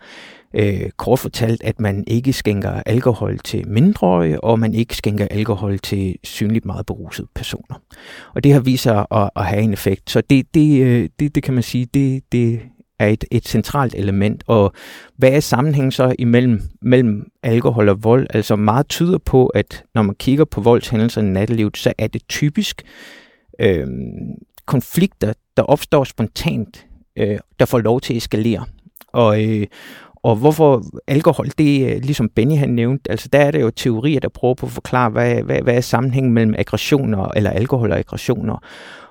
øh, 0.53 0.89
kort 0.98 1.19
fortalt, 1.19 1.63
at 1.63 1.79
man 1.79 2.03
ikke 2.07 2.34
skænker 2.34 2.81
alkohol 2.86 3.39
til 3.39 3.67
mindreårige, 3.67 4.43
og 4.43 4.60
man 4.60 4.74
ikke 4.74 4.96
skænker 4.96 5.27
alkohol 5.31 5.79
til 5.79 6.15
synligt 6.24 6.65
meget 6.65 6.86
berusede 6.86 7.27
personer. 7.36 7.81
Og 8.36 8.43
det 8.43 8.53
har 8.53 8.60
vist 8.60 8.84
sig 8.84 9.05
at, 9.12 9.29
at 9.36 9.46
have 9.46 9.62
en 9.62 9.74
effekt. 9.74 10.10
Så 10.10 10.22
det, 10.29 10.53
det, 10.53 10.66
det, 10.67 10.83
øh, 10.83 11.09
det, 11.19 11.36
det 11.36 11.43
kan 11.43 11.53
man 11.53 11.63
sige, 11.63 11.86
det, 11.86 12.24
det 12.31 12.59
er 13.00 13.07
et, 13.07 13.25
et 13.31 13.47
centralt 13.47 13.95
element. 13.95 14.43
Og 14.47 14.74
hvad 15.17 15.31
er 15.31 15.39
sammenhængen 15.39 15.91
så 15.91 16.15
imellem 16.19 16.62
mellem 16.81 17.31
alkohol 17.43 17.89
og 17.89 18.03
vold? 18.03 18.27
Altså 18.29 18.55
meget 18.55 18.88
tyder 18.88 19.17
på, 19.17 19.47
at 19.47 19.83
når 19.95 20.01
man 20.01 20.15
kigger 20.15 20.45
på 20.45 20.62
voldshændelser 20.62 21.21
i 21.21 21.25
nattelivet, 21.25 21.77
så 21.77 21.93
er 21.97 22.07
det 22.07 22.21
typisk 22.29 22.81
øh, 23.59 23.88
konflikter, 24.65 25.33
der 25.57 25.63
opstår 25.63 26.03
spontant, 26.03 26.86
øh, 27.17 27.38
der 27.59 27.65
får 27.65 27.79
lov 27.79 28.01
til 28.01 28.13
at 28.13 28.17
eskalere. 28.17 28.65
Og, 29.07 29.45
øh, 29.45 29.67
og 30.15 30.36
hvorfor 30.36 30.83
alkohol, 31.07 31.47
det 31.57 31.95
er 31.95 32.00
ligesom 32.00 32.29
Benny 32.29 32.57
han 32.57 32.69
nævnte, 32.69 33.12
altså 33.12 33.29
der 33.33 33.39
er 33.39 33.51
det 33.51 33.62
jo 33.62 33.69
teorier, 33.69 34.19
der 34.19 34.29
prøver 34.29 34.53
på 34.53 34.65
at 34.65 34.71
forklare, 34.71 35.09
hvad, 35.09 35.43
hvad, 35.43 35.62
hvad 35.62 35.75
er 35.75 35.81
sammenhængen 35.81 36.33
mellem 36.33 36.55
aggressioner, 36.57 37.27
eller 37.36 37.50
alkohol 37.50 37.91
og 37.91 37.97
aggressioner. 37.97 38.63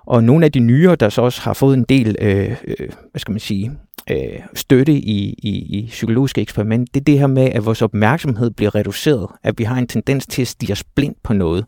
Og 0.07 0.25
nogle 0.25 0.45
af 0.45 0.53
de 0.53 0.59
nyere, 0.59 0.97
der 0.97 1.09
så 1.09 1.23
også 1.23 1.41
har 1.41 1.53
fået 1.53 1.77
en 1.77 1.85
del, 1.89 2.17
øh, 2.21 2.57
øh, 2.65 2.89
hvad 3.11 3.19
skal 3.19 3.33
man 3.33 3.41
sige, 3.41 3.73
øh, 4.11 4.41
støtte 4.55 4.93
i, 4.93 5.35
i, 5.39 5.79
i 5.79 5.87
psykologiske 5.87 6.41
eksperiment, 6.41 6.95
det 6.95 7.01
er 7.01 7.05
det 7.05 7.19
her 7.19 7.27
med, 7.27 7.43
at 7.43 7.67
vores 7.67 7.83
opmærksomhed 7.83 8.51
bliver 8.51 8.75
reduceret, 8.75 9.27
at 9.43 9.59
vi 9.59 9.65
har 9.65 9.77
en 9.77 9.87
tendens 9.87 10.27
til 10.27 10.43
at 10.43 10.49
stige 10.49 10.73
os 10.73 10.85
blind 10.85 11.15
på 11.23 11.33
noget. 11.33 11.65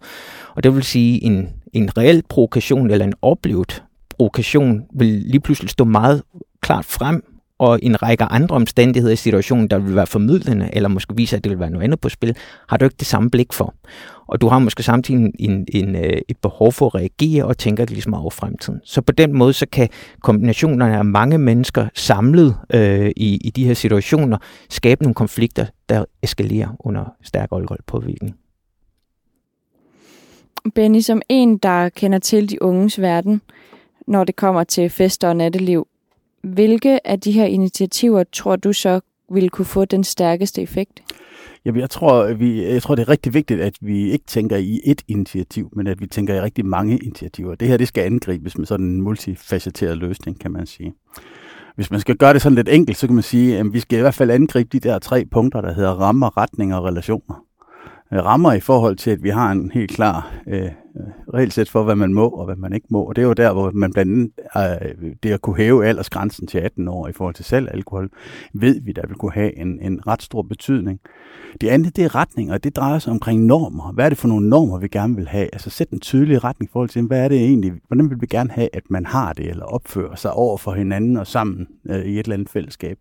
Og 0.55 0.65
det 0.65 0.75
vil 0.75 0.83
sige, 0.83 1.25
en, 1.25 1.49
en 1.73 1.99
reel 1.99 2.23
provokation 2.29 2.91
eller 2.91 3.07
en 3.07 3.15
oplevet 3.23 3.83
provokation 4.11 4.83
vil 4.95 5.07
lige 5.07 5.41
pludselig 5.41 5.71
stå 5.71 5.85
meget 5.85 6.23
klart 6.61 6.85
frem, 6.85 7.25
og 7.59 7.79
en 7.83 8.03
række 8.03 8.25
andre 8.25 8.57
omstændigheder 8.57 9.13
i 9.13 9.17
situationen, 9.17 9.69
der 9.69 9.79
vil 9.79 9.95
være 9.95 10.07
formidlende, 10.07 10.71
eller 10.73 10.89
måske 10.89 11.17
vise, 11.17 11.37
at 11.37 11.45
det 11.45 11.51
vil 11.51 11.61
være 11.61 11.71
noget 11.71 11.85
andet 11.85 12.01
på 12.01 12.09
spil, 12.09 12.37
har 12.69 12.77
du 12.77 12.85
ikke 12.85 12.97
det 12.99 13.07
samme 13.07 13.31
blik 13.31 13.53
for. 13.53 13.75
Og 14.27 14.41
du 14.41 14.49
har 14.49 14.59
måske 14.59 14.83
samtidig 14.83 15.21
en, 15.21 15.33
en, 15.39 15.67
en, 15.75 15.97
øh, 15.97 16.21
et 16.29 16.37
behov 16.43 16.73
for 16.73 16.87
at 16.87 16.95
reagere 16.95 17.45
og 17.45 17.59
tænke 17.59 17.85
ligesom 17.85 18.15
over 18.15 18.31
fremtiden. 18.31 18.81
Så 18.85 19.01
på 19.01 19.13
den 19.13 19.33
måde, 19.33 19.53
så 19.53 19.67
kan 19.73 19.89
kombinationerne 20.23 20.97
af 20.97 21.05
mange 21.05 21.39
mennesker 21.39 21.89
samlet 21.95 22.57
øh, 22.75 23.11
i, 23.17 23.37
i 23.45 23.51
de 23.51 23.65
her 23.65 23.75
situationer 23.75 24.39
skabe 24.71 25.03
nogle 25.03 25.15
konflikter, 25.15 25.67
der 25.89 26.05
eskalerer 26.23 26.69
under 26.81 27.05
stærk 27.23 27.49
alkoholpåvirkning. 27.53 28.37
Benny, 30.75 31.01
som 31.01 31.23
en, 31.29 31.59
der 31.59 31.89
kender 31.89 32.19
til 32.19 32.51
de 32.51 32.63
unges 32.63 33.01
verden, 33.01 33.41
når 34.07 34.25
det 34.25 34.37
kommer 34.37 34.65
til 34.65 34.91
fester 34.91 35.29
og 35.29 35.37
natteliv, 35.37 35.87
hvilke 36.49 37.07
af 37.07 37.21
de 37.21 37.33
her 37.33 37.45
initiativer 37.45 38.25
tror 38.33 38.57
du 38.57 38.73
så 38.73 39.01
vil 39.33 39.51
kunne 39.51 39.65
få 39.65 39.85
den 39.85 40.05
stærkeste 40.05 40.63
effekt? 40.63 41.03
Jamen, 41.65 41.81
jeg 41.81 41.91
tror, 41.91 42.33
vi, 42.33 42.65
jeg 42.65 42.83
tror, 42.83 42.95
det 42.95 43.03
er 43.03 43.09
rigtig 43.09 43.35
vigtigt, 43.35 43.61
at 43.61 43.75
vi 43.81 44.11
ikke 44.11 44.25
tænker 44.27 44.57
i 44.57 44.81
et 44.85 45.03
initiativ, 45.09 45.71
men 45.77 45.87
at 45.87 46.01
vi 46.01 46.07
tænker 46.07 46.35
i 46.35 46.41
rigtig 46.41 46.67
mange 46.67 46.99
initiativer. 46.99 47.55
Det 47.55 47.69
her, 47.69 47.77
det 47.77 47.89
skal 47.89 48.05
angribes 48.05 48.59
med 48.59 48.67
sådan 48.67 48.87
en 48.87 49.03
multifacetteret 49.03 49.99
løsning, 49.99 50.41
kan 50.41 50.53
man 50.53 50.67
sige. 50.67 50.95
Hvis 51.77 51.91
man 51.91 52.01
skal 52.01 52.17
gøre 52.17 52.33
det 52.33 52.43
sådan 52.43 52.57
lidt 52.57 52.69
enkelt, 52.69 52.99
så 52.99 53.07
kan 53.07 53.15
man 53.15 53.23
sige, 53.23 53.59
at 53.59 53.73
vi 53.73 53.81
skal 53.81 53.99
i 53.99 54.01
hvert 54.01 54.15
fald 54.15 54.31
angribe 54.31 54.69
de 54.73 54.81
der 54.81 54.99
tre 54.99 55.25
punkter, 55.25 55.61
der 55.61 55.75
hedder 55.75 55.91
rammer, 55.91 56.37
retning 56.37 56.75
og 56.75 56.85
relationer. 56.85 57.45
Øh, 58.13 58.25
rammer 58.25 58.53
i 58.53 58.61
forhold 58.61 58.97
til, 58.97 59.11
at 59.11 59.23
vi 59.23 59.31
har 59.31 59.53
en 59.53 59.71
helt 59.71 59.91
klar 59.91 60.35
øh, 60.47 60.63
øh, 60.65 60.71
regelsæt 61.35 61.69
for, 61.69 61.83
hvad 61.83 61.97
man 61.97 62.13
må 62.13 62.29
og 62.29 62.45
hvad 62.45 62.57
man 62.57 62.73
ikke 62.73 62.87
må. 62.91 63.03
Og 63.03 63.17
det 63.17 63.23
er 63.23 63.27
jo 63.27 63.33
der, 63.33 63.53
hvor 63.53 63.71
man 63.75 63.93
blandt 63.93 64.11
andet, 64.11 64.31
øh, 64.57 65.13
det 65.23 65.33
at 65.33 65.41
kunne 65.41 65.57
hæve 65.57 65.87
aldersgrænsen 65.87 66.47
til 66.47 66.59
18 66.59 66.89
år 66.89 67.09
i 67.09 67.13
forhold 67.13 67.35
til 67.35 67.45
selv 67.45 67.69
alkohol, 67.71 68.11
ved 68.55 68.81
vi, 68.81 68.93
der 68.93 69.07
vil 69.07 69.17
kunne 69.17 69.33
have 69.33 69.59
en, 69.59 69.81
en 69.81 70.07
ret 70.07 70.23
stor 70.23 70.43
betydning. 70.43 71.01
Det 71.61 71.69
andet, 71.69 71.97
det 71.97 72.05
er 72.05 72.15
retning, 72.15 72.53
og 72.53 72.65
det 72.65 72.77
drejer 72.77 72.99
sig 72.99 73.13
omkring 73.13 73.45
normer. 73.45 73.93
Hvad 73.93 74.05
er 74.05 74.09
det 74.09 74.19
for 74.19 74.29
nogle 74.29 74.49
normer, 74.49 74.79
vi 74.79 74.89
gerne 74.89 75.17
vil 75.17 75.29
have? 75.29 75.49
Altså 75.53 75.71
sæt 75.71 75.91
en 75.91 76.01
tydelig 76.01 76.45
retning 76.45 76.71
i 76.71 76.73
forhold 76.73 76.89
til, 76.89 77.03
hvad 77.03 77.25
er 77.25 77.29
det 77.29 77.39
egentlig, 77.41 77.73
hvordan 77.89 78.11
vil 78.11 78.21
vi 78.21 78.27
gerne 78.27 78.51
have, 78.51 78.69
at 78.73 78.83
man 78.91 79.07
har 79.07 79.33
det, 79.33 79.51
eller 79.51 79.65
opfører 79.65 80.15
sig 80.15 80.33
over 80.33 80.59
for 80.59 80.73
hinanden 80.73 81.17
og 81.17 81.27
sammen 81.27 81.67
øh, 81.91 82.05
i 82.05 82.13
et 82.13 82.19
eller 82.19 82.35
andet 82.35 82.49
fællesskab 82.49 82.99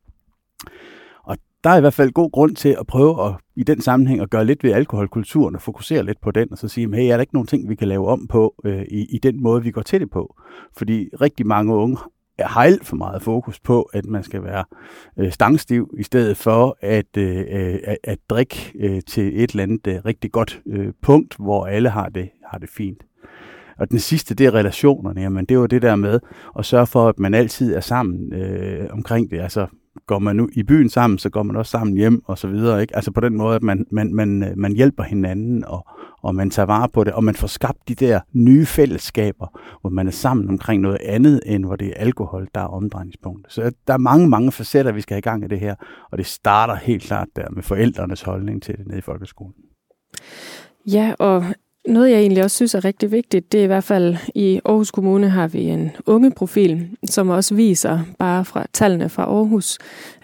der 1.64 1.70
er 1.70 1.78
i 1.78 1.80
hvert 1.80 1.94
fald 1.94 2.12
god 2.12 2.32
grund 2.32 2.56
til 2.56 2.76
at 2.80 2.88
prøve 2.88 3.26
at, 3.26 3.34
i 3.56 3.64
den 3.64 3.82
sammenhæng 3.82 4.22
at 4.22 4.30
gøre 4.30 4.46
lidt 4.46 4.64
ved 4.64 4.72
alkoholkulturen 4.72 5.56
og 5.56 5.62
fokusere 5.62 6.06
lidt 6.06 6.22
på 6.22 6.32
den, 6.32 6.52
og 6.52 6.58
så 6.58 6.68
sige, 6.68 6.96
hey, 6.96 7.12
er 7.12 7.14
der 7.14 7.22
ikke 7.22 7.34
nogen 7.34 7.48
ting, 7.48 7.70
vi 7.70 7.76
kan 7.76 7.88
lave 7.88 8.08
om 8.08 8.28
på 8.28 8.56
øh, 8.66 8.82
i, 8.82 9.16
i 9.16 9.20
den 9.24 9.44
måde, 9.44 9.64
vi 9.64 9.72
går 9.72 9.82
til 9.82 10.02
det 10.02 10.10
på? 10.10 10.36
Fordi 10.78 11.10
rigtig 11.22 11.48
mange 11.48 11.76
unge 11.76 11.98
har 12.40 12.64
alt 12.64 12.86
for 12.86 12.96
meget 12.96 13.22
fokus 13.22 13.60
på, 13.60 13.82
at 13.82 14.06
man 14.06 14.24
skal 14.24 14.44
være 14.44 14.64
øh, 15.18 15.32
stangstiv, 15.32 15.96
i 16.00 16.04
stedet 16.04 16.38
for 16.38 16.78
at, 16.82 17.18
øh, 17.18 17.38
øh, 17.38 17.80
at, 17.84 17.98
at 18.04 18.18
drikke 18.30 18.72
øh, 18.80 19.02
til 19.08 19.44
et 19.44 19.52
eller 19.52 19.64
andet 19.64 19.88
øh, 19.88 19.96
rigtig 20.06 20.32
godt 20.32 20.62
øh, 20.68 20.94
punkt, 21.02 21.36
hvor 21.40 21.66
alle 21.66 21.90
har 21.90 22.10
det, 22.10 22.30
har 22.52 22.58
det 22.58 22.70
fint. 22.70 23.04
Og 23.80 23.92
den 23.92 24.00
sidste, 24.00 24.36
det 24.36 24.46
er 24.46 24.54
relationerne. 24.54 25.22
Jamen, 25.22 25.46
det 25.46 25.56
er 25.56 25.60
jo 25.60 25.66
det 25.66 25.82
der 25.82 25.96
med 25.96 26.20
at 26.60 26.66
sørge 26.66 26.88
for, 26.88 27.10
at 27.10 27.20
man 27.20 27.34
altid 27.34 27.76
er 27.76 27.80
sammen 27.80 28.34
øh, 28.34 28.88
omkring 28.92 29.32
det. 29.32 29.40
Altså, 29.40 29.68
går 30.06 30.20
man 30.20 30.36
nu 30.36 30.50
i 30.54 30.64
byen 30.64 30.90
sammen, 30.90 31.20
så 31.20 31.30
går 31.30 31.44
man 31.44 31.56
også 31.56 31.72
sammen 31.72 31.96
hjem 31.96 32.22
og 32.26 32.38
så 32.38 32.48
videre. 32.48 32.82
Ikke? 32.82 32.96
Altså 32.96 33.12
på 33.12 33.22
den 33.22 33.38
måde, 33.38 33.56
at 33.56 33.64
man, 33.64 33.86
man, 33.92 34.14
man, 34.14 34.44
øh, 34.44 34.58
man 34.58 34.74
hjælper 34.74 35.04
hinanden, 35.04 35.66
og, 35.66 35.88
og 36.22 36.36
man 36.36 36.50
tager 36.50 36.66
vare 36.66 36.90
på 36.90 37.04
det, 37.04 37.14
og 37.14 37.24
man 37.24 37.36
får 37.36 37.48
skabt 37.48 37.88
de 37.88 37.96
der 37.96 38.20
nye 38.34 38.66
fællesskaber, 38.66 39.60
hvor 39.82 39.90
man 39.90 40.08
er 40.08 40.12
sammen 40.12 40.50
omkring 40.50 40.82
noget 40.82 40.98
andet, 41.02 41.40
end 41.46 41.66
hvor 41.66 41.76
det 41.76 41.88
er 41.88 41.94
alkohol, 41.96 42.48
der 42.56 42.62
er 42.62 42.68
omdrejningspunktet. 42.68 43.54
Så 43.54 43.72
der 43.88 43.94
er 43.94 43.98
mange, 43.98 44.30
mange 44.30 44.52
facetter, 44.52 44.92
vi 44.92 45.02
skal 45.02 45.14
have 45.14 45.20
i 45.20 45.22
gang 45.22 45.44
i 45.44 45.48
det 45.48 45.60
her, 45.60 45.76
og 46.12 46.18
det 46.18 46.26
starter 46.26 46.76
helt 46.76 47.04
klart 47.04 47.28
der 47.36 47.50
med 47.50 47.64
forældrenes 47.64 48.22
holdning 48.22 48.64
til 48.64 48.78
det 48.78 48.88
nede 48.88 48.98
i 48.98 49.02
folkeskolen. 49.02 49.54
Ja, 50.86 51.14
og 51.20 51.44
noget, 51.88 52.12
jeg 52.12 52.20
egentlig 52.20 52.44
også 52.44 52.56
synes 52.56 52.76
er 52.76 52.86
rigtig 52.86 53.12
vigtigt, 53.12 53.52
det 53.52 53.60
er 53.60 53.64
i 53.64 53.68
hvert 53.68 53.84
fald, 53.84 54.16
i 54.36 54.60
Aarhus 54.66 54.92
Kommune 54.92 55.30
har 55.30 55.48
vi 55.48 55.62
en 55.62 55.92
unge 56.06 56.32
profil, 56.32 56.88
som 57.10 57.30
også 57.30 57.56
viser, 57.56 58.00
bare 58.20 58.46
fra 58.46 58.66
tallene 58.74 59.10
fra 59.10 59.24
Aarhus, 59.24 59.78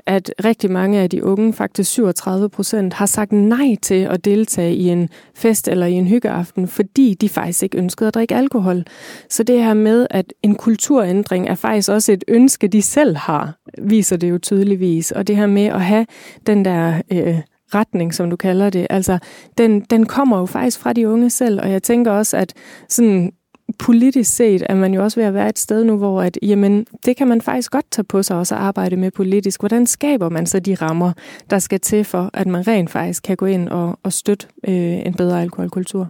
at 0.05 0.34
rigtig 0.46 0.72
mange 0.72 1.00
af 1.00 1.10
de 1.10 1.24
unge, 1.24 1.53
faktisk 1.53 1.91
37 1.91 2.50
procent, 2.50 2.93
har 2.93 3.05
sagt 3.05 3.32
nej 3.32 3.75
til 3.82 4.03
at 4.03 4.25
deltage 4.25 4.75
i 4.75 4.89
en 4.89 5.10
fest 5.36 5.67
eller 5.67 5.86
i 5.86 5.93
en 5.93 6.08
hyggeaften, 6.08 6.67
fordi 6.67 7.13
de 7.13 7.29
faktisk 7.29 7.63
ikke 7.63 7.77
ønskede 7.77 8.08
at 8.08 8.13
drikke 8.13 8.36
alkohol. 8.36 8.84
Så 9.29 9.43
det 9.43 9.63
her 9.63 9.74
med, 9.74 10.08
at 10.10 10.34
en 10.43 10.55
kulturændring 10.55 11.48
er 11.48 11.55
faktisk 11.55 11.89
også 11.89 12.12
et 12.12 12.24
ønske, 12.27 12.67
de 12.67 12.82
selv 12.82 13.15
har, 13.15 13.58
viser 13.82 14.17
det 14.17 14.29
jo 14.29 14.38
tydeligvis. 14.38 15.12
Og 15.12 15.27
det 15.27 15.36
her 15.36 15.48
med 15.48 15.65
at 15.65 15.82
have 15.82 16.05
den 16.48 16.65
der 16.65 17.01
øh, 17.12 17.39
retning, 17.75 18.13
som 18.13 18.30
du 18.30 18.36
kalder 18.36 18.70
det, 18.70 18.88
altså, 18.89 19.18
den, 19.58 19.82
den 19.82 20.06
kommer 20.06 20.39
jo 20.39 20.46
faktisk 20.46 20.80
fra 20.80 20.94
de 20.94 21.10
unge 21.10 21.30
selv, 21.30 21.60
og 21.62 21.72
jeg 21.72 21.84
tænker 21.84 22.12
også, 22.12 22.38
at 22.38 22.53
sådan 22.89 23.32
politisk 23.80 24.36
set 24.36 24.63
er 24.70 24.75
man 24.75 24.94
jo 24.94 25.03
også 25.03 25.20
ved 25.20 25.27
at 25.27 25.34
være 25.34 25.50
et 25.50 25.60
sted 25.60 25.84
nu, 25.84 25.98
hvor 25.98 26.22
at, 26.22 26.38
jamen, 26.42 26.86
det 27.06 27.18
kan 27.18 27.27
man 27.27 27.42
faktisk 27.42 27.72
godt 27.72 27.92
tage 27.92 28.06
på 28.06 28.24
sig 28.24 28.38
og 28.38 28.48
så 28.48 28.56
arbejde 28.56 28.96
med 28.96 29.12
politisk. 29.12 29.62
Hvordan 29.62 29.88
skaber 29.88 30.30
man 30.30 30.46
så 30.46 30.60
de 30.60 30.75
rammer, 30.75 31.12
der 31.50 31.60
skal 31.60 31.80
til 31.80 32.03
for, 32.03 32.30
at 32.34 32.48
man 32.48 32.68
rent 32.68 32.89
faktisk 32.89 33.24
kan 33.24 33.38
gå 33.38 33.46
ind 33.46 33.70
og, 33.70 34.00
og 34.03 34.13
støtte 34.13 34.48
øh, 34.68 35.06
en 35.06 35.13
bedre 35.13 35.42
alkoholkultur? 35.42 36.10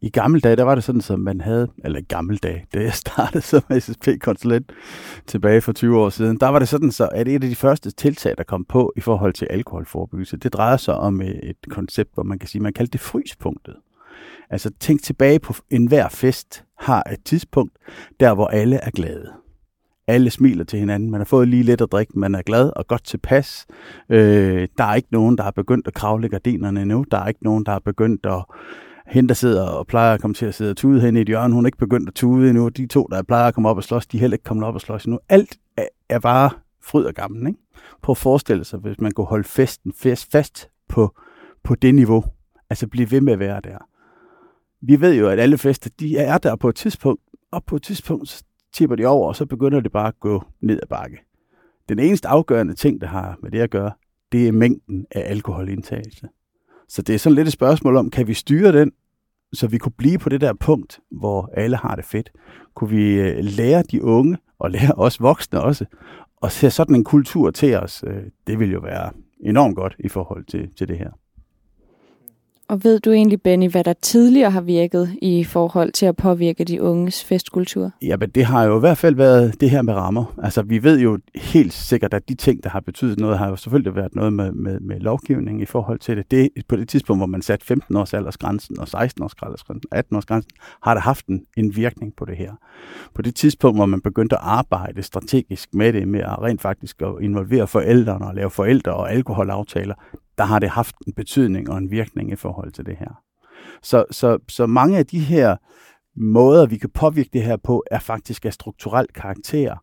I 0.00 0.10
gamle 0.10 0.40
dage, 0.40 0.56
der 0.56 0.62
var 0.62 0.74
det 0.74 0.84
sådan, 0.84 1.00
som 1.00 1.20
man 1.20 1.40
havde, 1.40 1.68
eller 1.84 2.00
gamle 2.00 2.36
dage, 2.36 2.66
da 2.74 2.80
jeg 2.80 2.94
startede 3.04 3.42
som 3.42 3.62
SSP-konsulent 3.80 4.72
tilbage 5.26 5.60
for 5.60 5.72
20 5.72 6.00
år 6.00 6.08
siden, 6.08 6.40
der 6.40 6.48
var 6.48 6.58
det 6.58 6.68
sådan, 6.68 6.92
så 6.92 7.08
at 7.12 7.28
et 7.28 7.34
af 7.34 7.50
de 7.50 7.56
første 7.56 7.90
tiltag, 7.90 8.34
der 8.38 8.44
kom 8.44 8.64
på 8.64 8.92
i 8.96 9.00
forhold 9.00 9.32
til 9.32 9.46
alkoholforebyggelse, 9.50 10.36
det 10.36 10.52
drejer 10.52 10.76
sig 10.76 10.94
om 10.94 11.22
øh, 11.22 11.28
et 11.28 11.56
koncept, 11.70 12.14
hvor 12.14 12.22
man 12.22 12.38
kan 12.38 12.48
sige, 12.48 12.62
man 12.62 12.72
kaldte 12.72 12.92
det 12.92 13.00
fryspunktet. 13.00 13.74
Altså 14.50 14.70
tænk 14.80 15.02
tilbage 15.02 15.38
på 15.38 15.54
enhver 15.70 16.08
fest 16.08 16.64
har 16.78 17.02
et 17.12 17.24
tidspunkt, 17.24 17.72
der 18.20 18.34
hvor 18.34 18.46
alle 18.46 18.76
er 18.76 18.90
glade. 18.90 19.32
Alle 20.08 20.30
smiler 20.30 20.64
til 20.64 20.78
hinanden. 20.78 21.10
Man 21.10 21.20
har 21.20 21.24
fået 21.24 21.48
lige 21.48 21.62
lidt 21.62 21.80
at 21.80 21.92
drikke. 21.92 22.18
Man 22.18 22.34
er 22.34 22.42
glad 22.42 22.72
og 22.76 22.86
godt 22.86 23.04
tilpas. 23.04 23.66
Øh, 24.10 24.68
der 24.78 24.84
er 24.84 24.94
ikke 24.94 25.08
nogen, 25.12 25.38
der 25.38 25.44
har 25.44 25.50
begyndt 25.50 25.86
at 25.86 25.94
kravle 25.94 26.28
gardinerne 26.28 26.82
endnu. 26.82 27.04
Der 27.10 27.18
er 27.18 27.28
ikke 27.28 27.44
nogen, 27.44 27.64
der 27.64 27.72
har 27.72 27.78
begyndt 27.78 28.26
at 28.26 28.44
hende, 29.06 29.28
der 29.28 29.34
sidder 29.34 29.68
og 29.68 29.86
plejer 29.86 30.14
at 30.14 30.20
komme 30.20 30.34
til 30.34 30.46
at 30.46 30.54
sidde 30.54 30.70
og 30.70 30.76
tude 30.76 31.00
hen 31.00 31.16
i 31.16 31.20
et 31.20 31.26
hjørne, 31.26 31.54
hun 31.54 31.64
er 31.64 31.68
ikke 31.68 31.78
begyndt 31.78 32.08
at 32.08 32.14
tude 32.14 32.48
endnu. 32.48 32.68
De 32.68 32.86
to, 32.86 33.08
der 33.10 33.22
plejer 33.22 33.48
at 33.48 33.54
komme 33.54 33.68
op 33.68 33.76
og 33.76 33.84
slås, 33.84 34.06
de 34.06 34.16
er 34.16 34.20
heller 34.20 34.34
ikke 34.34 34.44
kommet 34.44 34.66
op 34.66 34.74
og 34.74 34.80
slås 34.80 35.04
endnu. 35.04 35.18
Alt 35.28 35.58
er 36.08 36.18
bare 36.18 36.50
fryd 36.82 37.04
og 37.04 37.14
gammel. 37.14 37.46
Ikke? 37.46 37.58
Prøv 38.02 38.12
at 38.12 38.16
forestille 38.18 38.64
sig, 38.64 38.78
hvis 38.78 39.00
man 39.00 39.12
kunne 39.12 39.26
holde 39.26 39.44
festen 39.44 39.92
fest, 39.92 40.30
fast 40.32 40.68
på, 40.88 41.14
på 41.62 41.74
det 41.74 41.94
niveau. 41.94 42.24
Altså 42.70 42.86
blive 42.86 43.10
ved 43.10 43.20
med 43.20 43.32
at 43.32 43.38
være 43.38 43.60
der. 43.64 43.78
Vi 44.80 45.00
ved 45.00 45.14
jo, 45.14 45.28
at 45.28 45.40
alle 45.40 45.58
fester, 45.58 45.90
de 46.00 46.16
er 46.16 46.38
der 46.38 46.56
på 46.56 46.68
et 46.68 46.74
tidspunkt, 46.74 47.22
og 47.50 47.64
på 47.64 47.76
et 47.76 47.82
tidspunkt 47.82 48.28
så 48.28 48.44
tipper 48.72 48.96
de 48.96 49.06
over, 49.06 49.28
og 49.28 49.36
så 49.36 49.46
begynder 49.46 49.80
det 49.80 49.92
bare 49.92 50.08
at 50.08 50.20
gå 50.20 50.44
ned 50.60 50.78
ad 50.82 50.88
bakke. 50.88 51.18
Den 51.88 51.98
eneste 51.98 52.28
afgørende 52.28 52.74
ting, 52.74 53.00
der 53.00 53.06
har 53.06 53.38
med 53.42 53.50
det 53.50 53.60
at 53.60 53.70
gøre, 53.70 53.92
det 54.32 54.48
er 54.48 54.52
mængden 54.52 55.06
af 55.10 55.30
alkoholindtagelse. 55.30 56.28
Så 56.88 57.02
det 57.02 57.14
er 57.14 57.18
sådan 57.18 57.34
lidt 57.34 57.48
et 57.48 57.52
spørgsmål 57.52 57.96
om, 57.96 58.10
kan 58.10 58.26
vi 58.26 58.34
styre 58.34 58.72
den, 58.72 58.92
så 59.52 59.66
vi 59.66 59.78
kunne 59.78 59.92
blive 59.92 60.18
på 60.18 60.28
det 60.28 60.40
der 60.40 60.52
punkt, 60.52 61.00
hvor 61.10 61.50
alle 61.56 61.76
har 61.76 61.96
det 61.96 62.04
fedt? 62.04 62.30
Kunne 62.74 62.90
vi 62.90 63.20
øh, 63.20 63.38
lære 63.40 63.82
de 63.82 64.02
unge, 64.02 64.38
og 64.58 64.70
lære 64.70 64.92
os 65.06 65.20
voksne 65.20 65.60
også, 65.60 65.84
og 66.36 66.52
se 66.52 66.70
sådan 66.70 66.96
en 66.96 67.04
kultur 67.04 67.50
til 67.50 67.74
os? 67.74 68.04
Øh, 68.06 68.22
det 68.46 68.58
vil 68.58 68.72
jo 68.72 68.80
være 68.80 69.10
enormt 69.40 69.76
godt 69.76 69.96
i 69.98 70.08
forhold 70.08 70.44
til, 70.44 70.68
til 70.76 70.88
det 70.88 70.98
her. 70.98 71.10
Og 72.68 72.84
ved 72.84 73.00
du 73.00 73.10
egentlig, 73.10 73.42
Benny, 73.42 73.70
hvad 73.70 73.84
der 73.84 73.92
tidligere 73.92 74.50
har 74.50 74.60
virket 74.60 75.16
i 75.22 75.44
forhold 75.44 75.92
til 75.92 76.06
at 76.06 76.16
påvirke 76.16 76.64
de 76.64 76.82
unges 76.82 77.24
festkultur? 77.24 77.90
Ja, 78.02 78.16
men 78.16 78.30
det 78.30 78.44
har 78.44 78.64
jo 78.64 78.76
i 78.76 78.80
hvert 78.80 78.98
fald 78.98 79.14
været 79.14 79.60
det 79.60 79.70
her 79.70 79.82
med 79.82 79.94
rammer. 79.94 80.34
Altså, 80.42 80.62
vi 80.62 80.82
ved 80.82 81.00
jo 81.00 81.18
helt 81.34 81.72
sikkert, 81.72 82.14
at 82.14 82.28
de 82.28 82.34
ting, 82.34 82.64
der 82.64 82.70
har 82.70 82.80
betydet 82.80 83.18
noget, 83.20 83.38
har 83.38 83.48
jo 83.48 83.56
selvfølgelig 83.56 83.94
været 83.94 84.14
noget 84.14 84.32
med, 84.32 84.52
med, 84.52 84.80
med 84.80 85.00
lovgivning 85.00 85.62
i 85.62 85.64
forhold 85.64 85.98
til 85.98 86.16
det. 86.16 86.30
det. 86.30 86.48
På 86.68 86.76
det 86.76 86.88
tidspunkt, 86.88 87.20
hvor 87.20 87.26
man 87.26 87.42
satte 87.42 87.66
15 87.66 87.96
års 87.96 88.14
aldersgrænsen 88.14 88.80
og 88.80 88.88
16 88.88 89.24
års 89.24 89.34
aldersgrænsen, 89.42 89.88
18 89.92 90.16
års 90.16 90.26
grænsen, 90.26 90.50
har 90.82 90.94
det 90.94 91.02
haft 91.02 91.26
en, 91.26 91.42
en 91.56 91.76
virkning 91.76 92.12
på 92.16 92.24
det 92.24 92.36
her. 92.36 92.52
På 93.14 93.22
det 93.22 93.34
tidspunkt, 93.34 93.78
hvor 93.78 93.86
man 93.86 94.00
begyndte 94.00 94.36
at 94.36 94.42
arbejde 94.44 95.02
strategisk 95.02 95.74
med 95.74 95.92
det, 95.92 96.08
med 96.08 96.20
at 96.20 96.42
rent 96.42 96.62
faktisk 96.62 97.02
at 97.02 97.14
involvere 97.20 97.66
forældrene 97.66 98.26
og 98.26 98.34
lave 98.34 98.50
forældre- 98.50 98.94
og 98.94 99.12
alkoholaftaler, 99.12 99.94
der 100.38 100.44
har 100.44 100.58
det 100.58 100.68
haft 100.68 100.96
en 101.06 101.12
betydning 101.12 101.70
og 101.70 101.78
en 101.78 101.90
virkning 101.90 102.32
i 102.32 102.36
forhold 102.36 102.72
til 102.72 102.86
det 102.86 102.96
her. 102.98 103.22
Så, 103.82 104.04
så, 104.10 104.38
så 104.48 104.66
mange 104.66 104.98
af 104.98 105.06
de 105.06 105.18
her 105.18 105.56
måder, 106.16 106.66
vi 106.66 106.76
kan 106.76 106.90
påvirke 106.90 107.30
det 107.32 107.42
her 107.42 107.56
på, 107.56 107.84
er 107.90 107.98
faktisk 107.98 108.44
af 108.44 108.52
strukturel 108.52 109.06
karakter. 109.14 109.76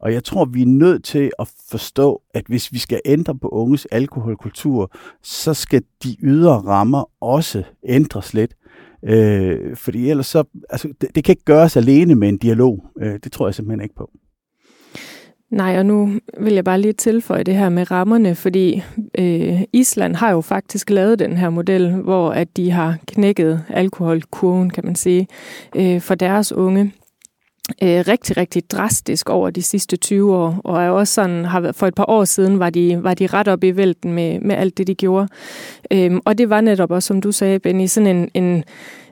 Og 0.00 0.12
jeg 0.12 0.24
tror, 0.24 0.44
vi 0.44 0.62
er 0.62 0.66
nødt 0.66 1.04
til 1.04 1.30
at 1.38 1.50
forstå, 1.70 2.22
at 2.34 2.44
hvis 2.46 2.72
vi 2.72 2.78
skal 2.78 3.00
ændre 3.04 3.38
på 3.38 3.48
unges 3.48 3.86
alkoholkultur, 3.86 4.92
så 5.22 5.54
skal 5.54 5.82
de 6.02 6.16
ydre 6.22 6.58
rammer 6.58 7.10
også 7.20 7.62
ændres 7.84 8.34
lidt. 8.34 8.54
Øh, 9.04 9.76
fordi 9.76 10.10
ellers 10.10 10.26
så, 10.26 10.44
altså, 10.70 10.88
det, 11.00 11.14
det 11.14 11.24
kan 11.24 11.32
ikke 11.32 11.44
gøres 11.44 11.76
alene 11.76 12.14
med 12.14 12.28
en 12.28 12.38
dialog. 12.38 12.86
Øh, 13.00 13.18
det 13.24 13.32
tror 13.32 13.46
jeg 13.46 13.54
simpelthen 13.54 13.82
ikke 13.82 13.94
på. 13.94 14.10
Nej, 15.50 15.78
og 15.78 15.86
nu 15.86 16.12
vil 16.40 16.54
jeg 16.54 16.64
bare 16.64 16.80
lige 16.80 16.92
tilføje 16.92 17.44
det 17.44 17.54
her 17.54 17.68
med 17.68 17.90
rammerne, 17.90 18.34
fordi 18.34 18.82
øh, 19.18 19.62
Island 19.72 20.16
har 20.16 20.30
jo 20.30 20.40
faktisk 20.40 20.90
lavet 20.90 21.18
den 21.18 21.36
her 21.36 21.50
model, 21.50 21.94
hvor 21.94 22.30
at 22.30 22.56
de 22.56 22.70
har 22.70 22.96
knækket 23.06 23.64
alkoholkurven, 23.68 24.70
kan 24.70 24.84
man 24.84 24.94
sige, 24.94 25.28
øh, 25.76 26.00
for 26.00 26.14
deres 26.14 26.52
unge 26.52 26.92
øh, 27.82 28.04
rigtig, 28.08 28.36
rigtig 28.36 28.70
drastisk 28.70 29.30
over 29.30 29.50
de 29.50 29.62
sidste 29.62 29.96
20 29.96 30.36
år, 30.36 30.60
og 30.64 30.82
er 30.82 30.90
også 30.90 31.14
sådan, 31.14 31.44
har, 31.44 31.72
for 31.72 31.86
et 31.86 31.94
par 31.94 32.10
år 32.10 32.24
siden 32.24 32.58
var 32.58 32.70
de, 32.70 33.02
var 33.02 33.14
de 33.14 33.26
ret 33.26 33.48
op 33.48 33.64
i 33.64 33.70
vælten 33.70 34.12
med, 34.12 34.40
med 34.40 34.56
alt 34.56 34.78
det, 34.78 34.86
de 34.86 34.94
gjorde. 34.94 35.28
Øh, 35.90 36.12
og 36.24 36.38
det 36.38 36.50
var 36.50 36.60
netop 36.60 36.90
også, 36.90 37.06
som 37.06 37.20
du 37.20 37.32
sagde, 37.32 37.58
Benny, 37.58 37.86
sådan 37.86 38.16
en, 38.16 38.30
en 38.34 38.64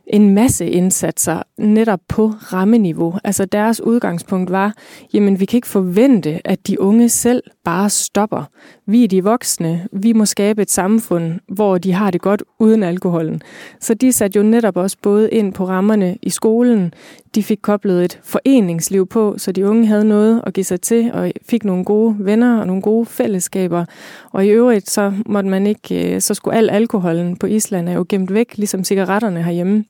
en 0.07 0.35
masse 0.35 0.67
indsatser 0.67 1.43
netop 1.59 2.01
på 2.09 2.29
rammeniveau. 2.29 3.15
Altså 3.25 3.45
deres 3.45 3.81
udgangspunkt 3.81 4.51
var, 4.51 4.75
jamen 5.13 5.41
vi 5.41 5.45
kan 5.45 5.59
ikke 5.59 5.69
forvente, 5.69 6.41
at 6.45 6.67
de 6.67 6.81
unge 6.81 7.09
selv 7.09 7.43
bare 7.65 7.91
stopper. 7.91 8.45
Vi 8.87 9.05
er 9.05 9.09
de 9.09 9.25
voksne, 9.25 9.89
vi 9.93 10.13
må 10.13 10.25
skabe 10.25 10.63
et 10.63 10.71
samfund, 10.71 11.33
hvor 11.49 11.79
de 11.79 11.93
har 11.93 12.11
det 12.11 12.21
godt 12.21 12.43
uden 12.59 12.83
alkoholen. 12.83 13.43
Så 13.81 13.95
de 13.95 14.13
satte 14.13 14.37
jo 14.37 14.43
netop 14.43 14.77
også 14.77 14.97
både 15.03 15.31
ind 15.31 15.53
på 15.53 15.65
rammerne 15.65 16.17
i 16.23 16.31
skolen, 16.31 16.93
de 17.35 17.43
fik 17.43 17.59
koblet 17.63 18.05
et 18.05 18.21
foreningsliv 18.25 19.07
på, 19.07 19.35
så 19.39 19.53
de 19.53 19.69
unge 19.69 19.87
havde 19.87 20.05
noget 20.05 20.43
at 20.47 20.55
give 20.55 20.65
sig 20.65 20.81
til, 20.81 21.11
og 21.13 21.33
fik 21.49 21.65
nogle 21.65 21.85
gode 21.85 22.17
venner 22.19 22.61
og 22.61 22.67
nogle 22.67 22.83
gode 22.83 23.07
fællesskaber. 23.07 23.85
Og 24.33 24.47
i 24.47 24.49
øvrigt, 24.49 24.91
så 24.91 25.13
måtte 25.27 25.49
man 25.51 25.67
ikke, 25.67 26.15
øh, 26.15 26.21
så 26.21 26.35
skulle 26.35 26.57
al 26.57 26.71
alkoholen 26.71 27.37
på 27.37 27.47
Island 27.47 27.89
er 27.89 27.93
jo 27.93 28.07
gemt 28.09 28.35
væk, 28.35 28.57
ligesom 28.57 28.85
cigaretterne 28.85 29.43
herhjemme 29.43 29.85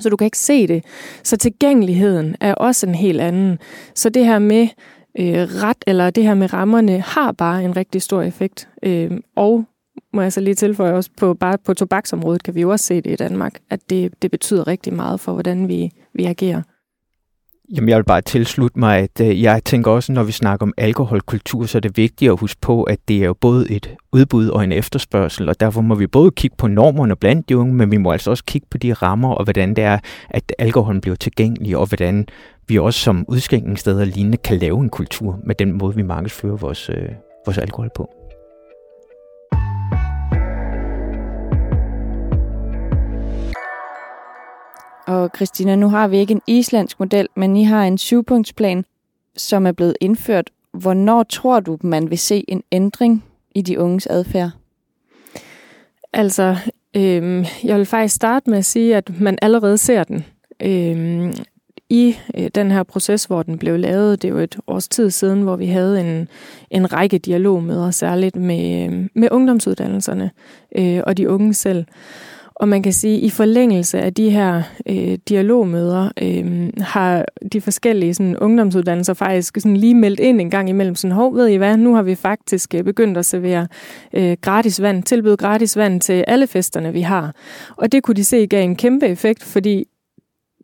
så 0.00 0.08
du 0.08 0.16
kan 0.16 0.24
ikke 0.24 0.38
se 0.38 0.66
det. 0.66 0.84
Så 1.22 1.36
tilgængeligheden 1.36 2.36
er 2.40 2.54
også 2.54 2.86
en 2.86 2.94
helt 2.94 3.20
anden. 3.20 3.58
Så 3.94 4.08
det 4.08 4.24
her 4.24 4.38
med 4.38 4.68
øh, 5.18 5.36
ret, 5.62 5.84
eller 5.86 6.10
det 6.10 6.24
her 6.24 6.34
med 6.34 6.52
rammerne, 6.52 7.00
har 7.00 7.32
bare 7.32 7.64
en 7.64 7.76
rigtig 7.76 8.02
stor 8.02 8.22
effekt. 8.22 8.68
Øh, 8.82 9.10
og 9.36 9.64
må 10.12 10.22
jeg 10.22 10.32
så 10.32 10.40
lige 10.40 10.54
tilføje 10.54 10.92
også, 10.92 11.10
på, 11.16 11.34
bare 11.34 11.58
på 11.58 11.74
tobaksområdet 11.74 12.42
kan 12.42 12.54
vi 12.54 12.60
jo 12.60 12.70
også 12.70 12.84
se 12.84 13.00
det 13.00 13.10
i 13.10 13.16
Danmark, 13.16 13.58
at 13.70 13.90
det, 13.90 14.22
det 14.22 14.30
betyder 14.30 14.66
rigtig 14.66 14.94
meget 14.94 15.20
for, 15.20 15.32
hvordan 15.32 15.68
vi, 15.68 15.90
vi 16.14 16.24
agerer. 16.24 16.62
Jamen, 17.72 17.88
jeg 17.88 17.96
vil 17.96 18.04
bare 18.04 18.20
tilslutte 18.20 18.78
mig, 18.78 18.98
at 18.98 19.20
øh, 19.20 19.42
jeg 19.42 19.64
tænker 19.64 19.90
også, 19.90 20.12
når 20.12 20.22
vi 20.22 20.32
snakker 20.32 20.66
om 20.66 20.72
alkoholkultur, 20.76 21.66
så 21.66 21.78
er 21.78 21.80
det 21.80 21.96
vigtigt 21.96 22.30
at 22.30 22.40
huske 22.40 22.60
på, 22.60 22.82
at 22.82 22.98
det 23.08 23.16
er 23.16 23.24
jo 23.26 23.34
både 23.34 23.70
et 23.70 23.94
udbud 24.12 24.48
og 24.48 24.64
en 24.64 24.72
efterspørgsel, 24.72 25.48
og 25.48 25.60
derfor 25.60 25.80
må 25.80 25.94
vi 25.94 26.06
både 26.06 26.30
kigge 26.30 26.56
på 26.56 26.68
normerne 26.68 27.16
blandt 27.16 27.48
de 27.48 27.58
unge, 27.58 27.74
men 27.74 27.90
vi 27.90 27.96
må 27.96 28.12
altså 28.12 28.30
også 28.30 28.44
kigge 28.44 28.66
på 28.70 28.78
de 28.78 28.92
rammer, 28.92 29.34
og 29.34 29.44
hvordan 29.44 29.74
det 29.74 29.84
er, 29.84 29.98
at 30.30 30.52
alkoholen 30.58 31.00
bliver 31.00 31.16
tilgængelig, 31.16 31.76
og 31.76 31.86
hvordan 31.86 32.26
vi 32.68 32.78
også 32.78 33.00
som 33.00 33.24
udskænkningssteder 33.28 34.04
lignende 34.04 34.36
kan 34.36 34.58
lave 34.58 34.80
en 34.80 34.88
kultur 34.88 35.40
med 35.44 35.54
den 35.54 35.72
måde, 35.72 35.96
vi 35.96 36.02
markedsfører 36.02 36.56
vores, 36.56 36.90
øh, 36.90 37.08
vores 37.46 37.58
alkohol 37.58 37.90
på. 37.96 38.23
Og 45.06 45.30
Christina, 45.36 45.76
nu 45.76 45.88
har 45.88 46.08
vi 46.08 46.18
ikke 46.18 46.32
en 46.32 46.42
islandsk 46.46 47.00
model, 47.00 47.28
men 47.36 47.56
I 47.56 47.64
har 47.64 47.84
en 47.84 47.98
syvpunktsplan, 47.98 48.84
som 49.36 49.66
er 49.66 49.72
blevet 49.72 49.96
indført. 50.00 50.50
Hvornår 50.72 51.22
tror 51.22 51.60
du, 51.60 51.78
man 51.80 52.10
vil 52.10 52.18
se 52.18 52.44
en 52.48 52.62
ændring 52.72 53.24
i 53.54 53.62
de 53.62 53.78
unges 53.78 54.06
adfærd? 54.06 54.50
Altså, 56.12 56.56
øhm, 56.96 57.44
jeg 57.64 57.76
vil 57.76 57.86
faktisk 57.86 58.14
starte 58.14 58.50
med 58.50 58.58
at 58.58 58.64
sige, 58.64 58.96
at 58.96 59.20
man 59.20 59.38
allerede 59.42 59.78
ser 59.78 60.04
den. 60.04 60.24
Øhm, 60.62 61.32
I 61.88 62.16
øh, 62.38 62.50
den 62.54 62.70
her 62.70 62.82
proces, 62.82 63.24
hvor 63.24 63.42
den 63.42 63.58
blev 63.58 63.78
lavet, 63.78 64.22
det 64.22 64.28
er 64.28 64.32
jo 64.32 64.38
et 64.38 64.58
års 64.66 64.88
tid 64.88 65.10
siden, 65.10 65.42
hvor 65.42 65.56
vi 65.56 65.66
havde 65.66 66.00
en, 66.00 66.28
en 66.70 66.92
række 66.92 67.18
dialogmøder, 67.18 67.90
særligt 67.90 68.36
med, 68.36 68.84
øhm, 68.84 69.10
med 69.14 69.28
ungdomsuddannelserne 69.30 70.30
øh, 70.76 71.00
og 71.06 71.16
de 71.16 71.28
unge 71.28 71.54
selv. 71.54 71.84
Og 72.64 72.68
man 72.68 72.82
kan 72.82 72.92
sige, 72.92 73.16
at 73.16 73.22
i 73.22 73.30
forlængelse 73.30 73.98
af 74.00 74.14
de 74.14 74.30
her 74.30 74.62
øh, 74.86 75.18
dialogmøder, 75.28 76.10
øh, 76.22 76.70
har 76.80 77.24
de 77.52 77.60
forskellige 77.60 78.14
sådan, 78.14 78.36
ungdomsuddannelser 78.36 79.14
faktisk 79.14 79.54
sådan, 79.56 79.76
lige 79.76 79.94
meldt 79.94 80.20
ind 80.20 80.40
en 80.40 80.50
gang 80.50 80.68
imellem. 80.68 80.94
Sådan, 80.94 81.14
hov, 81.14 81.34
ved 81.34 81.48
I 81.48 81.56
hvad, 81.56 81.76
nu 81.76 81.94
har 81.94 82.02
vi 82.02 82.14
faktisk 82.14 82.74
øh, 82.74 82.84
begyndt 82.84 83.18
at 83.18 83.26
servere 83.26 83.66
øh, 84.12 84.36
gratis 84.40 84.82
vand, 84.82 85.02
tilbyde 85.02 85.36
gratis 85.36 85.76
vand 85.76 86.00
til 86.00 86.24
alle 86.28 86.46
festerne, 86.46 86.92
vi 86.92 87.00
har. 87.00 87.34
Og 87.76 87.92
det 87.92 88.02
kunne 88.02 88.14
de 88.14 88.24
se 88.24 88.46
gav 88.46 88.64
en 88.64 88.76
kæmpe 88.76 89.06
effekt, 89.06 89.42
fordi 89.42 89.84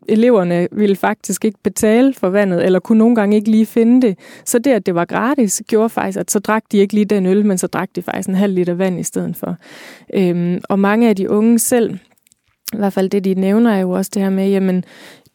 eleverne 0.09 0.69
ville 0.73 0.97
faktisk 0.97 1.45
ikke 1.45 1.59
betale 1.63 2.15
for 2.15 2.29
vandet, 2.29 2.65
eller 2.65 2.79
kunne 2.79 2.99
nogle 2.99 3.15
gange 3.15 3.37
ikke 3.37 3.51
lige 3.51 3.67
finde 3.67 4.07
det. 4.07 4.19
Så 4.45 4.59
det, 4.59 4.71
at 4.71 4.87
det 4.87 4.95
var 4.95 5.05
gratis, 5.05 5.63
gjorde 5.69 5.89
faktisk, 5.89 6.19
at 6.19 6.31
så 6.31 6.39
drak 6.39 6.63
de 6.73 6.79
ikke 6.79 6.95
lige 6.95 7.05
den 7.05 7.27
øl, 7.27 7.47
men 7.47 7.59
så 7.59 7.67
drak 7.67 7.89
de 7.97 8.03
faktisk 8.03 8.29
en 8.29 8.35
halv 8.35 8.55
liter 8.55 8.75
vand 8.75 9.01
i 9.01 9.03
stedet 9.03 9.37
for. 9.37 9.57
Øhm, 10.15 10.61
og 10.69 10.79
mange 10.79 11.09
af 11.09 11.17
de 11.17 11.31
unge 11.31 11.59
selv, 11.59 11.99
i 12.73 12.77
hvert 12.77 12.93
fald 12.93 13.11
det, 13.11 13.25
de 13.25 13.35
nævner, 13.35 13.73
er 13.73 13.81
jo 13.81 13.91
også 13.91 14.11
det 14.15 14.23
her 14.23 14.31
med, 14.31 14.49
jamen, 14.49 14.85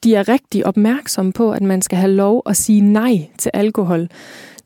de 0.04 0.16
er 0.16 0.30
rigtig 0.30 0.66
opmærksomme 0.66 1.34
på, 1.34 1.52
at 1.52 1.62
man 1.62 1.82
skal 1.82 1.98
have 1.98 2.12
lov 2.12 2.42
at 2.46 2.58
sige 2.58 2.82
nej 2.82 3.28
til 3.38 3.52
alkohol 3.54 4.08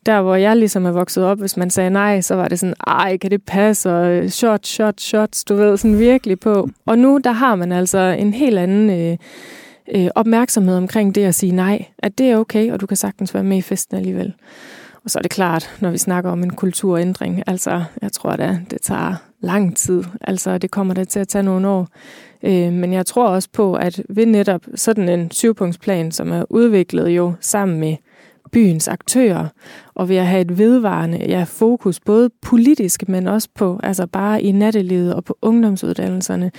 der 0.05 0.21
hvor 0.21 0.35
jeg 0.35 0.57
ligesom 0.57 0.85
er 0.85 0.91
vokset 0.91 1.23
op, 1.23 1.39
hvis 1.39 1.57
man 1.57 1.69
sagde 1.69 1.89
nej, 1.89 2.21
så 2.21 2.35
var 2.35 2.47
det 2.47 2.59
sådan, 2.59 2.75
ej, 2.87 3.17
kan 3.17 3.31
det 3.31 3.43
passe, 3.43 3.89
og 3.89 4.07
øh, 4.07 4.29
shot, 4.29 4.67
shot, 4.67 5.01
shots, 5.01 5.43
du 5.43 5.55
ved, 5.55 5.77
sådan 5.77 5.99
virkelig 5.99 6.39
på. 6.39 6.69
Og 6.85 6.99
nu, 6.99 7.19
der 7.23 7.31
har 7.31 7.55
man 7.55 7.71
altså 7.71 7.99
en 7.99 8.33
helt 8.33 8.59
anden 8.59 8.89
øh, 8.89 9.17
øh, 9.95 10.07
opmærksomhed 10.15 10.77
omkring 10.77 11.15
det 11.15 11.23
at 11.23 11.35
sige 11.35 11.51
nej, 11.51 11.85
at 11.97 12.17
det 12.17 12.29
er 12.29 12.37
okay, 12.37 12.71
og 12.71 12.81
du 12.81 12.85
kan 12.85 12.97
sagtens 12.97 13.33
være 13.33 13.43
med 13.43 13.57
i 13.57 13.61
festen 13.61 13.97
alligevel. 13.97 14.33
Og 15.03 15.09
så 15.09 15.19
er 15.19 15.21
det 15.21 15.31
klart, 15.31 15.77
når 15.79 15.91
vi 15.91 15.97
snakker 15.97 16.31
om 16.31 16.43
en 16.43 16.53
kulturændring, 16.53 17.43
altså 17.47 17.83
jeg 18.01 18.11
tror 18.11 18.35
da, 18.35 18.59
det 18.69 18.81
tager 18.81 19.15
lang 19.41 19.77
tid. 19.77 20.03
Altså 20.21 20.57
det 20.57 20.71
kommer 20.71 20.93
da 20.93 21.03
til 21.03 21.19
at 21.19 21.27
tage 21.27 21.43
nogle 21.43 21.67
år. 21.67 21.87
Øh, 22.43 22.73
men 22.73 22.93
jeg 22.93 23.05
tror 23.05 23.27
også 23.27 23.49
på, 23.53 23.73
at 23.73 24.01
ved 24.09 24.25
netop 24.25 24.61
sådan 24.75 25.09
en 25.09 25.31
syvpunktsplan, 25.31 26.11
som 26.11 26.31
er 26.31 26.43
udviklet 26.49 27.09
jo 27.09 27.33
sammen 27.41 27.79
med 27.79 27.95
byens 28.51 28.87
aktører, 28.87 29.47
og 29.95 30.09
ved 30.09 30.15
at 30.15 30.27
have 30.27 30.41
et 30.41 30.57
vedvarende 30.57 31.17
ja, 31.27 31.43
fokus, 31.43 31.99
både 31.99 32.29
politisk, 32.41 33.07
men 33.07 33.27
også 33.27 33.49
på, 33.55 33.79
altså 33.83 34.07
bare 34.07 34.41
i 34.41 34.51
nattelivet 34.51 35.15
og 35.15 35.23
på 35.23 35.37
ungdomsuddannelserne, 35.41 36.51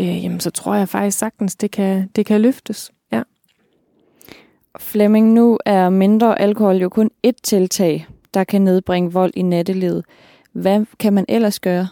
øh, 0.00 0.24
jamen, 0.24 0.40
så 0.40 0.50
tror 0.50 0.74
jeg 0.74 0.88
faktisk 0.88 1.18
sagtens, 1.18 1.56
det 1.56 1.70
kan, 1.70 2.08
det 2.16 2.26
kan 2.26 2.40
løftes. 2.40 2.90
Ja. 3.12 3.22
Flemming, 4.78 5.32
nu 5.32 5.58
er 5.66 5.88
mindre 5.88 6.40
alkohol 6.40 6.76
jo 6.76 6.88
kun 6.88 7.10
et 7.22 7.36
tiltag, 7.42 8.06
der 8.34 8.44
kan 8.44 8.62
nedbringe 8.62 9.12
vold 9.12 9.32
i 9.36 9.42
nattelivet. 9.42 10.04
Hvad 10.52 10.86
kan 11.00 11.12
man 11.12 11.24
ellers 11.28 11.60
gøre? 11.60 11.88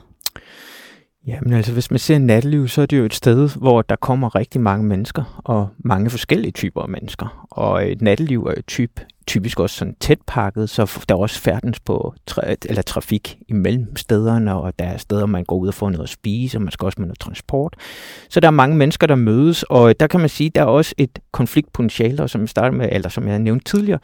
Jamen 1.27 1.53
altså, 1.53 1.73
hvis 1.73 1.91
man 1.91 1.99
ser 1.99 2.19
natteliv, 2.19 2.69
så 2.69 2.83
er 2.83 2.87
det 2.87 2.99
jo 2.99 3.05
et 3.05 3.15
sted, 3.15 3.59
hvor 3.59 3.83
der 3.83 3.97
kommer 3.97 4.35
rigtig 4.35 4.61
mange 4.61 4.85
mennesker, 4.85 5.43
og 5.45 5.69
mange 5.79 6.11
forskellige 6.11 6.53
typer 6.53 6.83
af 6.83 6.88
mennesker. 6.88 7.47
Og 7.51 7.91
et 7.91 8.03
natteliv 8.03 8.45
er 8.45 8.55
jo 8.57 8.62
typ, 8.67 9.01
typisk 9.27 9.61
også 9.61 9.77
sådan 9.77 9.97
tæt 10.01 10.19
pakket, 10.27 10.71
så 10.71 11.05
der 11.09 11.15
er 11.15 11.19
også 11.19 11.41
færdens 11.41 11.81
på 11.81 12.15
tra- 12.31 12.55
eller 12.69 12.83
trafik 12.83 13.39
imellem 13.49 13.97
stederne, 13.97 14.55
og 14.55 14.79
der 14.79 14.85
er 14.85 14.97
steder, 14.97 15.27
man 15.27 15.45
går 15.45 15.57
ud 15.57 15.69
og 15.69 15.75
får 15.75 15.91
noget 15.91 16.03
at 16.03 16.09
spise, 16.09 16.59
og 16.59 16.63
man 16.63 16.73
skal 16.73 16.87
også 16.87 17.01
med 17.01 17.07
noget 17.07 17.19
transport. 17.19 17.77
Så 18.29 18.41
der 18.41 18.47
er 18.47 18.51
mange 18.53 18.77
mennesker, 18.77 19.07
der 19.07 19.15
mødes, 19.15 19.63
og 19.63 20.01
der 20.01 20.07
kan 20.07 20.21
man 20.21 20.29
sige, 20.29 20.51
der 20.51 20.61
er 20.61 20.67
også 20.67 20.95
et 20.99 21.19
konfliktpotentiale, 21.33 22.23
og 22.23 22.31
som 22.31 22.41
jeg 22.41 22.49
startede 22.49 22.77
med, 22.77 22.89
eller 22.93 23.09
som 23.09 23.29
jeg 23.29 23.39
nævnte 23.39 23.65
tidligere, 23.65 23.99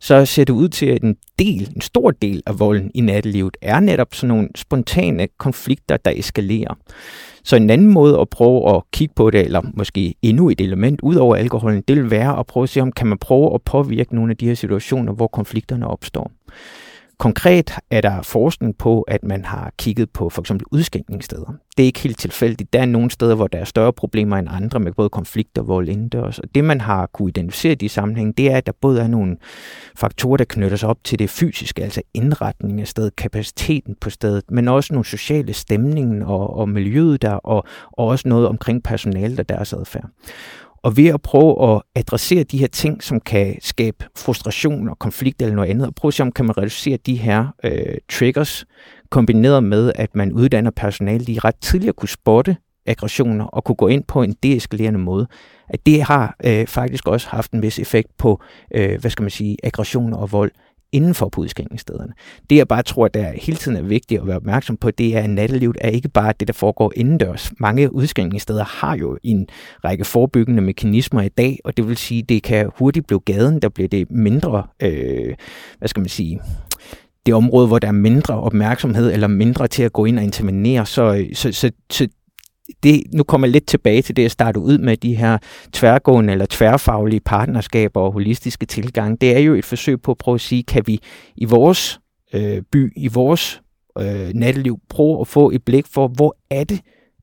så 0.00 0.26
ser 0.26 0.44
det 0.44 0.52
ud 0.52 0.68
til, 0.68 0.86
at 0.86 1.02
en 1.02 1.16
del, 1.38 1.72
en 1.74 1.80
stor 1.80 2.10
del 2.10 2.42
af 2.46 2.58
volden 2.58 2.90
i 2.94 3.00
nattelivet 3.00 3.56
er 3.62 3.80
netop 3.80 4.14
sådan 4.14 4.28
nogle 4.28 4.48
spontane 4.54 5.28
konflikter, 5.38 5.96
der 5.96 6.12
eskalerer. 6.16 6.74
Så 7.44 7.56
en 7.56 7.70
anden 7.70 7.92
måde 7.92 8.20
at 8.20 8.28
prøve 8.28 8.76
at 8.76 8.82
kigge 8.92 9.14
på 9.16 9.30
det, 9.30 9.40
eller 9.40 9.60
måske 9.74 10.14
endnu 10.22 10.50
et 10.50 10.60
element 10.60 11.00
ud 11.02 11.14
over 11.14 11.36
alkoholen, 11.36 11.82
det 11.88 11.96
vil 11.96 12.10
være 12.10 12.38
at 12.38 12.46
prøve 12.46 12.64
at 12.64 12.68
se, 12.68 12.80
om 12.80 12.92
kan 12.92 13.06
man 13.06 13.18
prøve 13.18 13.54
at 13.54 13.62
påvirke 13.62 14.14
nogle 14.14 14.30
af 14.30 14.36
de 14.36 14.46
her 14.46 14.54
situationer, 14.54 15.12
hvor 15.12 15.26
konflikterne 15.26 15.86
opstår. 15.86 16.30
Konkret 17.20 17.72
er 17.90 18.00
der 18.00 18.22
forskning 18.22 18.78
på, 18.78 19.02
at 19.02 19.24
man 19.24 19.44
har 19.44 19.72
kigget 19.78 20.10
på 20.10 20.28
for 20.28 20.42
eksempel 20.42 20.66
udskænkningssteder. 20.72 21.52
Det 21.76 21.82
er 21.82 21.86
ikke 21.86 22.00
helt 22.00 22.18
tilfældigt. 22.18 22.72
Der 22.72 22.80
er 22.80 22.86
nogle 22.86 23.10
steder, 23.10 23.34
hvor 23.34 23.46
der 23.46 23.58
er 23.58 23.64
større 23.64 23.92
problemer 23.92 24.36
end 24.36 24.48
andre 24.50 24.80
med 24.80 24.92
både 24.92 25.08
konflikter 25.08 25.62
og 25.62 25.68
vold 25.68 25.88
indendørs. 25.88 26.38
Og 26.38 26.54
det, 26.54 26.64
man 26.64 26.80
har 26.80 27.06
kunne 27.06 27.28
identificere 27.28 27.72
i 27.72 27.74
de 27.74 27.88
sammenhæng, 27.88 28.36
det 28.36 28.50
er, 28.50 28.56
at 28.56 28.66
der 28.66 28.72
både 28.80 29.00
er 29.00 29.08
nogle 29.08 29.36
faktorer, 29.96 30.36
der 30.36 30.44
knytter 30.44 30.76
sig 30.76 30.88
op 30.88 31.04
til 31.04 31.18
det 31.18 31.30
fysiske, 31.30 31.82
altså 31.82 32.02
indretningen 32.14 32.78
af 32.78 32.88
stedet, 32.88 33.16
kapaciteten 33.16 33.94
på 34.00 34.10
stedet, 34.10 34.44
men 34.50 34.68
også 34.68 34.92
nogle 34.92 35.06
sociale 35.06 35.52
stemningen 35.52 36.22
og, 36.22 36.56
og 36.56 36.68
miljøet 36.68 37.22
der, 37.22 37.32
og, 37.32 37.64
og 37.92 38.06
også 38.06 38.28
noget 38.28 38.48
omkring 38.48 38.82
personalet 38.82 39.40
og 39.40 39.48
deres 39.48 39.72
adfærd. 39.72 40.08
Og 40.82 40.96
ved 40.96 41.06
at 41.06 41.22
prøve 41.22 41.74
at 41.74 41.82
adressere 41.94 42.44
de 42.44 42.58
her 42.58 42.66
ting, 42.66 43.02
som 43.02 43.20
kan 43.20 43.56
skabe 43.60 44.04
frustration 44.16 44.88
og 44.88 44.98
konflikt 44.98 45.42
eller 45.42 45.54
noget 45.54 45.70
andet, 45.70 45.86
og 45.86 45.94
prøve 45.94 46.10
at 46.10 46.14
se, 46.14 46.22
om 46.22 46.32
kan 46.32 46.44
man 46.44 46.58
reducere 46.58 46.96
de 46.96 47.16
her 47.16 47.46
øh, 47.64 47.96
triggers, 48.10 48.64
kombineret 49.10 49.64
med, 49.64 49.92
at 49.94 50.16
man 50.16 50.32
uddanner 50.32 50.70
personale, 50.70 51.24
de 51.24 51.38
ret 51.38 51.56
tidligere 51.60 51.92
kunne 51.92 52.08
spotte 52.08 52.56
aggressioner 52.86 53.44
og 53.44 53.64
kunne 53.64 53.76
gå 53.76 53.88
ind 53.88 54.04
på 54.04 54.22
en 54.22 54.36
deeskalerende 54.42 54.98
måde, 54.98 55.26
at 55.68 55.86
det 55.86 56.02
har 56.02 56.36
øh, 56.44 56.66
faktisk 56.66 57.08
også 57.08 57.28
haft 57.28 57.52
en 57.52 57.62
vis 57.62 57.78
effekt 57.78 58.08
på, 58.18 58.42
øh, 58.74 59.00
hvad 59.00 59.10
skal 59.10 59.22
man 59.22 59.30
sige, 59.30 59.56
aggressioner 59.62 60.16
og 60.16 60.32
vold 60.32 60.52
inden 60.92 61.14
for 61.14 61.28
på 61.28 61.40
udskænkningsstederne. 61.40 62.12
Det 62.50 62.56
jeg 62.56 62.68
bare 62.68 62.82
tror, 62.82 63.08
der 63.08 63.32
hele 63.32 63.56
tiden 63.58 63.76
er 63.76 63.82
vigtigt 63.82 64.20
at 64.20 64.26
være 64.26 64.36
opmærksom 64.36 64.76
på, 64.76 64.90
det 64.90 65.16
er, 65.16 65.20
at 65.20 65.30
nattelivet 65.30 65.76
er 65.80 65.88
ikke 65.88 66.08
bare 66.08 66.32
det, 66.40 66.48
der 66.48 66.54
foregår 66.54 66.92
indendørs. 66.96 67.52
Mange 67.58 67.94
udskænkningssteder 67.94 68.64
har 68.64 68.96
jo 68.96 69.18
en 69.22 69.46
række 69.84 70.04
forebyggende 70.04 70.62
mekanismer 70.62 71.22
i 71.22 71.28
dag, 71.28 71.58
og 71.64 71.76
det 71.76 71.88
vil 71.88 71.96
sige, 71.96 72.22
det 72.22 72.42
kan 72.42 72.70
hurtigt 72.78 73.06
blive 73.06 73.20
gaden, 73.20 73.62
der 73.62 73.68
bliver 73.68 73.88
det 73.88 74.10
mindre, 74.10 74.66
øh, 74.82 75.34
hvad 75.78 75.88
skal 75.88 76.00
man 76.00 76.08
sige, 76.08 76.40
det 77.26 77.34
område, 77.34 77.66
hvor 77.66 77.78
der 77.78 77.88
er 77.88 77.92
mindre 77.92 78.40
opmærksomhed 78.40 79.12
eller 79.12 79.26
mindre 79.26 79.68
til 79.68 79.82
at 79.82 79.92
gå 79.92 80.04
ind 80.04 80.18
og 80.18 80.24
intervenere. 80.24 80.86
Så, 80.86 81.14
øh, 81.14 81.34
så, 81.34 81.52
så, 81.52 81.70
så 81.90 82.08
det, 82.82 83.02
nu 83.14 83.22
kommer 83.22 83.46
jeg 83.46 83.52
lidt 83.52 83.66
tilbage 83.66 84.02
til 84.02 84.16
det, 84.16 84.22
jeg 84.22 84.30
startede 84.30 84.64
ud 84.64 84.78
med, 84.78 84.96
de 84.96 85.16
her 85.16 85.38
tværgående 85.72 86.32
eller 86.32 86.46
tværfaglige 86.50 87.20
partnerskaber 87.20 88.00
og 88.00 88.12
holistiske 88.12 88.66
tilgang. 88.66 89.20
Det 89.20 89.36
er 89.36 89.40
jo 89.40 89.54
et 89.54 89.64
forsøg 89.64 90.02
på 90.02 90.10
at 90.10 90.18
prøve 90.18 90.34
at 90.34 90.40
sige, 90.40 90.62
kan 90.62 90.82
vi 90.86 91.00
i 91.36 91.44
vores 91.44 92.00
øh, 92.34 92.62
by, 92.72 92.92
i 92.96 93.08
vores 93.08 93.62
øh, 93.98 94.30
natteliv, 94.34 94.78
prøve 94.88 95.20
at 95.20 95.26
få 95.26 95.50
et 95.50 95.64
blik 95.64 95.86
for, 95.86 96.08
hvor 96.08 96.36
er 96.50 96.64
det, 96.64 96.80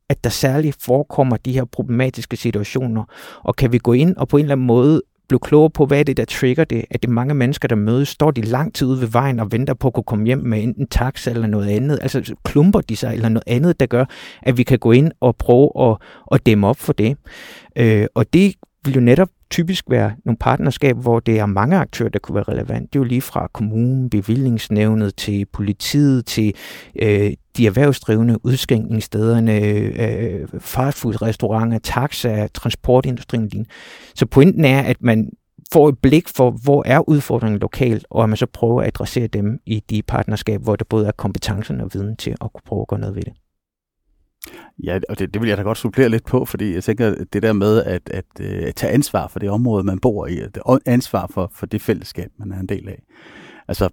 at 0.10 0.24
der 0.24 0.30
særligt 0.30 0.78
forekommer 0.82 1.38
de 1.38 1.54
her 1.54 1.66
problematiske 1.66 2.38
situationer, 2.38 3.04
og 3.44 3.56
kan 3.56 3.72
vi 3.72 3.78
gå 3.78 3.94
ind 3.94 4.16
og 4.16 4.28
på 4.28 4.38
en 4.38 4.44
eller 4.44 4.56
anden 4.56 4.68
måde 4.68 5.02
blive 5.28 5.40
klogere 5.40 5.70
på, 5.70 5.86
hvad 5.86 6.00
er 6.00 6.04
det, 6.04 6.18
der 6.18 6.26
trigger 6.26 6.64
det, 6.64 6.86
at 6.90 7.02
det 7.02 7.10
mange 7.10 7.34
mennesker, 7.34 7.68
der 7.68 7.76
mødes, 7.76 8.08
står 8.08 8.32
de 8.32 8.42
lang 8.42 8.74
tid 8.74 8.88
ude 8.88 9.02
ved 9.02 9.08
vejen 9.08 9.40
og 9.40 9.52
venter 9.52 9.74
på 9.74 9.88
at 9.88 9.94
kunne 9.94 10.04
komme 10.04 10.26
hjem 10.26 10.40
med 10.40 10.64
enten 10.64 10.88
taxa 10.88 11.32
eller 11.32 11.48
noget 11.48 11.70
andet. 11.70 12.00
Altså 12.02 12.36
klumper 12.44 12.82
de 12.82 12.96
sig 12.96 13.14
eller 13.14 13.30
noget 13.30 13.44
andet, 13.48 13.80
der 13.80 13.86
gør, 13.86 14.06
at 14.42 14.58
vi 14.58 14.64
kan 14.64 14.80
gå 14.80 14.92
ind 14.92 15.12
og 15.20 15.36
prøve 15.36 15.72
at, 15.92 15.98
at 16.32 16.46
dæmme 16.46 16.68
op 16.68 16.78
for 16.78 16.94
det. 16.94 17.18
Øh, 17.76 18.08
og 18.16 18.34
det 18.34 18.54
vil 18.88 18.96
jo 18.96 19.02
netop 19.02 19.30
typisk 19.50 19.86
være 19.90 20.12
nogle 20.26 20.38
partnerskaber, 20.38 21.02
hvor 21.02 21.20
det 21.20 21.40
er 21.40 21.46
mange 21.46 21.78
aktører, 21.78 22.10
der 22.10 22.20
kunne 22.20 22.36
være 22.36 22.44
relevant. 22.44 22.94
Det 22.94 23.00
er 23.00 23.04
jo 23.04 23.08
lige 23.08 23.22
fra 23.22 23.48
kommunen, 23.54 24.10
bevillingsnævnet, 24.10 25.16
til 25.16 25.46
politiet, 25.46 26.26
til 26.26 26.54
øh, 26.96 27.34
de 27.58 27.68
erhvervsdrivende 27.68 28.46
udskænkningsstederne, 28.46 29.60
øh, 29.62 30.48
fastfood-restauranter, 30.60 31.80
taxa, 31.80 32.48
transportindustrien. 32.48 33.66
Så 34.16 34.26
pointen 34.26 34.66
er, 34.66 34.82
at 34.82 34.98
man 35.00 35.30
får 35.74 35.90
et 35.90 36.00
blik 36.00 36.28
for, 36.28 36.52
hvor 36.52 36.84
er 36.86 37.10
udfordringen 37.10 37.60
lokalt, 37.60 38.06
og 38.10 38.24
at 38.24 38.30
man 38.30 38.38
så 38.38 38.46
prøver 38.46 38.82
at 38.82 38.88
adressere 38.88 39.28
dem 39.28 39.60
i 39.66 39.84
de 39.90 40.02
partnerskaber, 40.02 40.64
hvor 40.64 40.76
der 40.76 40.86
både 40.90 41.08
er 41.08 41.12
kompetencerne 41.12 41.84
og 41.84 41.90
viden 41.94 42.16
til 42.16 42.32
at 42.32 42.54
kunne 42.54 42.62
prøve 42.66 42.82
at 42.82 42.88
gøre 42.88 43.00
noget 43.00 43.16
ved 43.16 43.24
det. 43.24 43.34
Ja, 44.84 45.00
og 45.10 45.20
det, 45.20 45.34
det 45.34 45.42
vil 45.42 45.48
jeg 45.48 45.58
da 45.58 45.64
godt 45.64 45.78
supplere 45.78 46.10
lidt 46.10 46.26
på, 46.26 46.46
fordi 46.46 46.74
jeg 46.74 46.84
tænker, 46.84 47.16
det 47.34 47.44
der 47.44 47.54
med 47.54 47.84
at, 47.84 48.10
at, 48.10 48.26
at, 48.40 48.76
tage 48.76 48.94
ansvar 48.94 49.28
for 49.28 49.40
det 49.40 49.50
område, 49.50 49.84
man 49.84 50.00
bor 50.00 50.28
i, 50.28 50.40
ansvar 50.86 51.28
for, 51.34 51.52
for 51.54 51.66
det 51.66 51.82
fællesskab, 51.82 52.32
man 52.38 52.52
er 52.52 52.60
en 52.60 52.70
del 52.70 52.90
af. 52.90 53.04
Altså, 53.68 53.90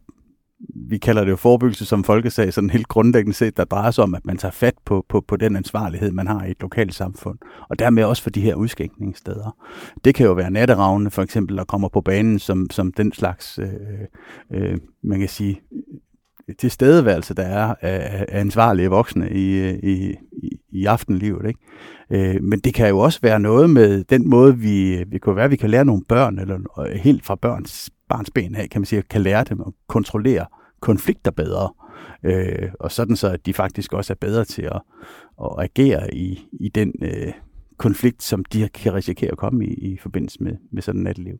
vi 0.88 0.98
kalder 0.98 1.24
det 1.24 1.30
jo 1.30 1.36
forebyggelse 1.36 1.84
som 1.86 2.04
folkesag, 2.04 2.52
sådan 2.52 2.70
helt 2.70 2.88
grundlæggende 2.88 3.36
set, 3.36 3.56
der 3.56 3.64
drejer 3.64 3.90
sig 3.90 4.04
om, 4.04 4.14
at 4.14 4.26
man 4.26 4.36
tager 4.36 4.52
fat 4.52 4.74
på, 4.84 5.06
på, 5.08 5.20
på 5.20 5.36
den 5.36 5.56
ansvarlighed, 5.56 6.10
man 6.10 6.26
har 6.26 6.44
i 6.44 6.50
et 6.50 6.60
lokalt 6.60 6.94
samfund, 6.94 7.38
og 7.68 7.78
dermed 7.78 8.04
også 8.04 8.22
for 8.22 8.30
de 8.30 8.40
her 8.40 8.54
udskænkningssteder. 8.54 9.56
Det 10.04 10.14
kan 10.14 10.26
jo 10.26 10.32
være 10.32 10.50
natteravne, 10.50 11.10
for 11.10 11.22
eksempel, 11.22 11.56
der 11.56 11.64
kommer 11.64 11.88
på 11.88 12.00
banen 12.00 12.38
som, 12.38 12.70
som 12.70 12.92
den 12.92 13.12
slags, 13.12 13.58
øh, 13.58 13.68
øh, 14.52 14.78
man 15.02 15.18
kan 15.18 15.28
sige, 15.28 15.60
tilstedeværelse, 16.58 17.34
der 17.34 17.42
er 17.42 17.74
af, 17.80 18.26
af 18.30 18.40
ansvarlige 18.40 18.88
voksne 18.88 19.30
i, 19.30 19.70
i, 19.70 20.14
i, 20.70 20.84
aftenlivet. 20.84 21.46
Ikke? 21.46 22.34
Øh, 22.34 22.42
men 22.42 22.58
det 22.58 22.74
kan 22.74 22.88
jo 22.88 22.98
også 22.98 23.18
være 23.22 23.40
noget 23.40 23.70
med 23.70 24.04
den 24.04 24.28
måde, 24.28 24.58
vi, 24.58 25.04
vi 25.06 25.18
kunne 25.18 25.36
være, 25.36 25.50
vi 25.50 25.56
kan 25.56 25.70
lære 25.70 25.84
nogle 25.84 26.04
børn, 26.08 26.38
eller 26.38 26.58
helt 26.96 27.24
fra 27.24 27.34
børns, 27.34 27.90
barns 28.08 28.30
ben 28.30 28.54
af, 28.54 28.70
kan 28.70 28.80
man 28.80 28.86
sige, 28.86 29.02
kan 29.02 29.20
lære 29.20 29.44
dem 29.44 29.60
at 29.60 29.72
kontrollere 29.88 30.46
konflikter 30.80 31.30
bedre. 31.30 31.72
Øh, 32.24 32.68
og 32.80 32.92
sådan 32.92 33.16
så, 33.16 33.28
at 33.28 33.46
de 33.46 33.54
faktisk 33.54 33.92
også 33.92 34.12
er 34.12 34.16
bedre 34.20 34.44
til 34.44 34.62
at, 34.62 34.80
at 35.40 35.50
agere 35.58 36.14
i, 36.14 36.46
i 36.60 36.68
den 36.68 36.92
øh, 37.02 37.32
konflikt, 37.76 38.22
som 38.22 38.44
de 38.44 38.68
kan 38.74 38.94
risikere 38.94 39.30
at 39.30 39.38
komme 39.38 39.66
i, 39.66 39.74
i 39.74 39.96
forbindelse 39.96 40.42
med, 40.42 40.56
med 40.72 40.82
sådan 40.82 41.00
et 41.00 41.04
natteliv. 41.04 41.38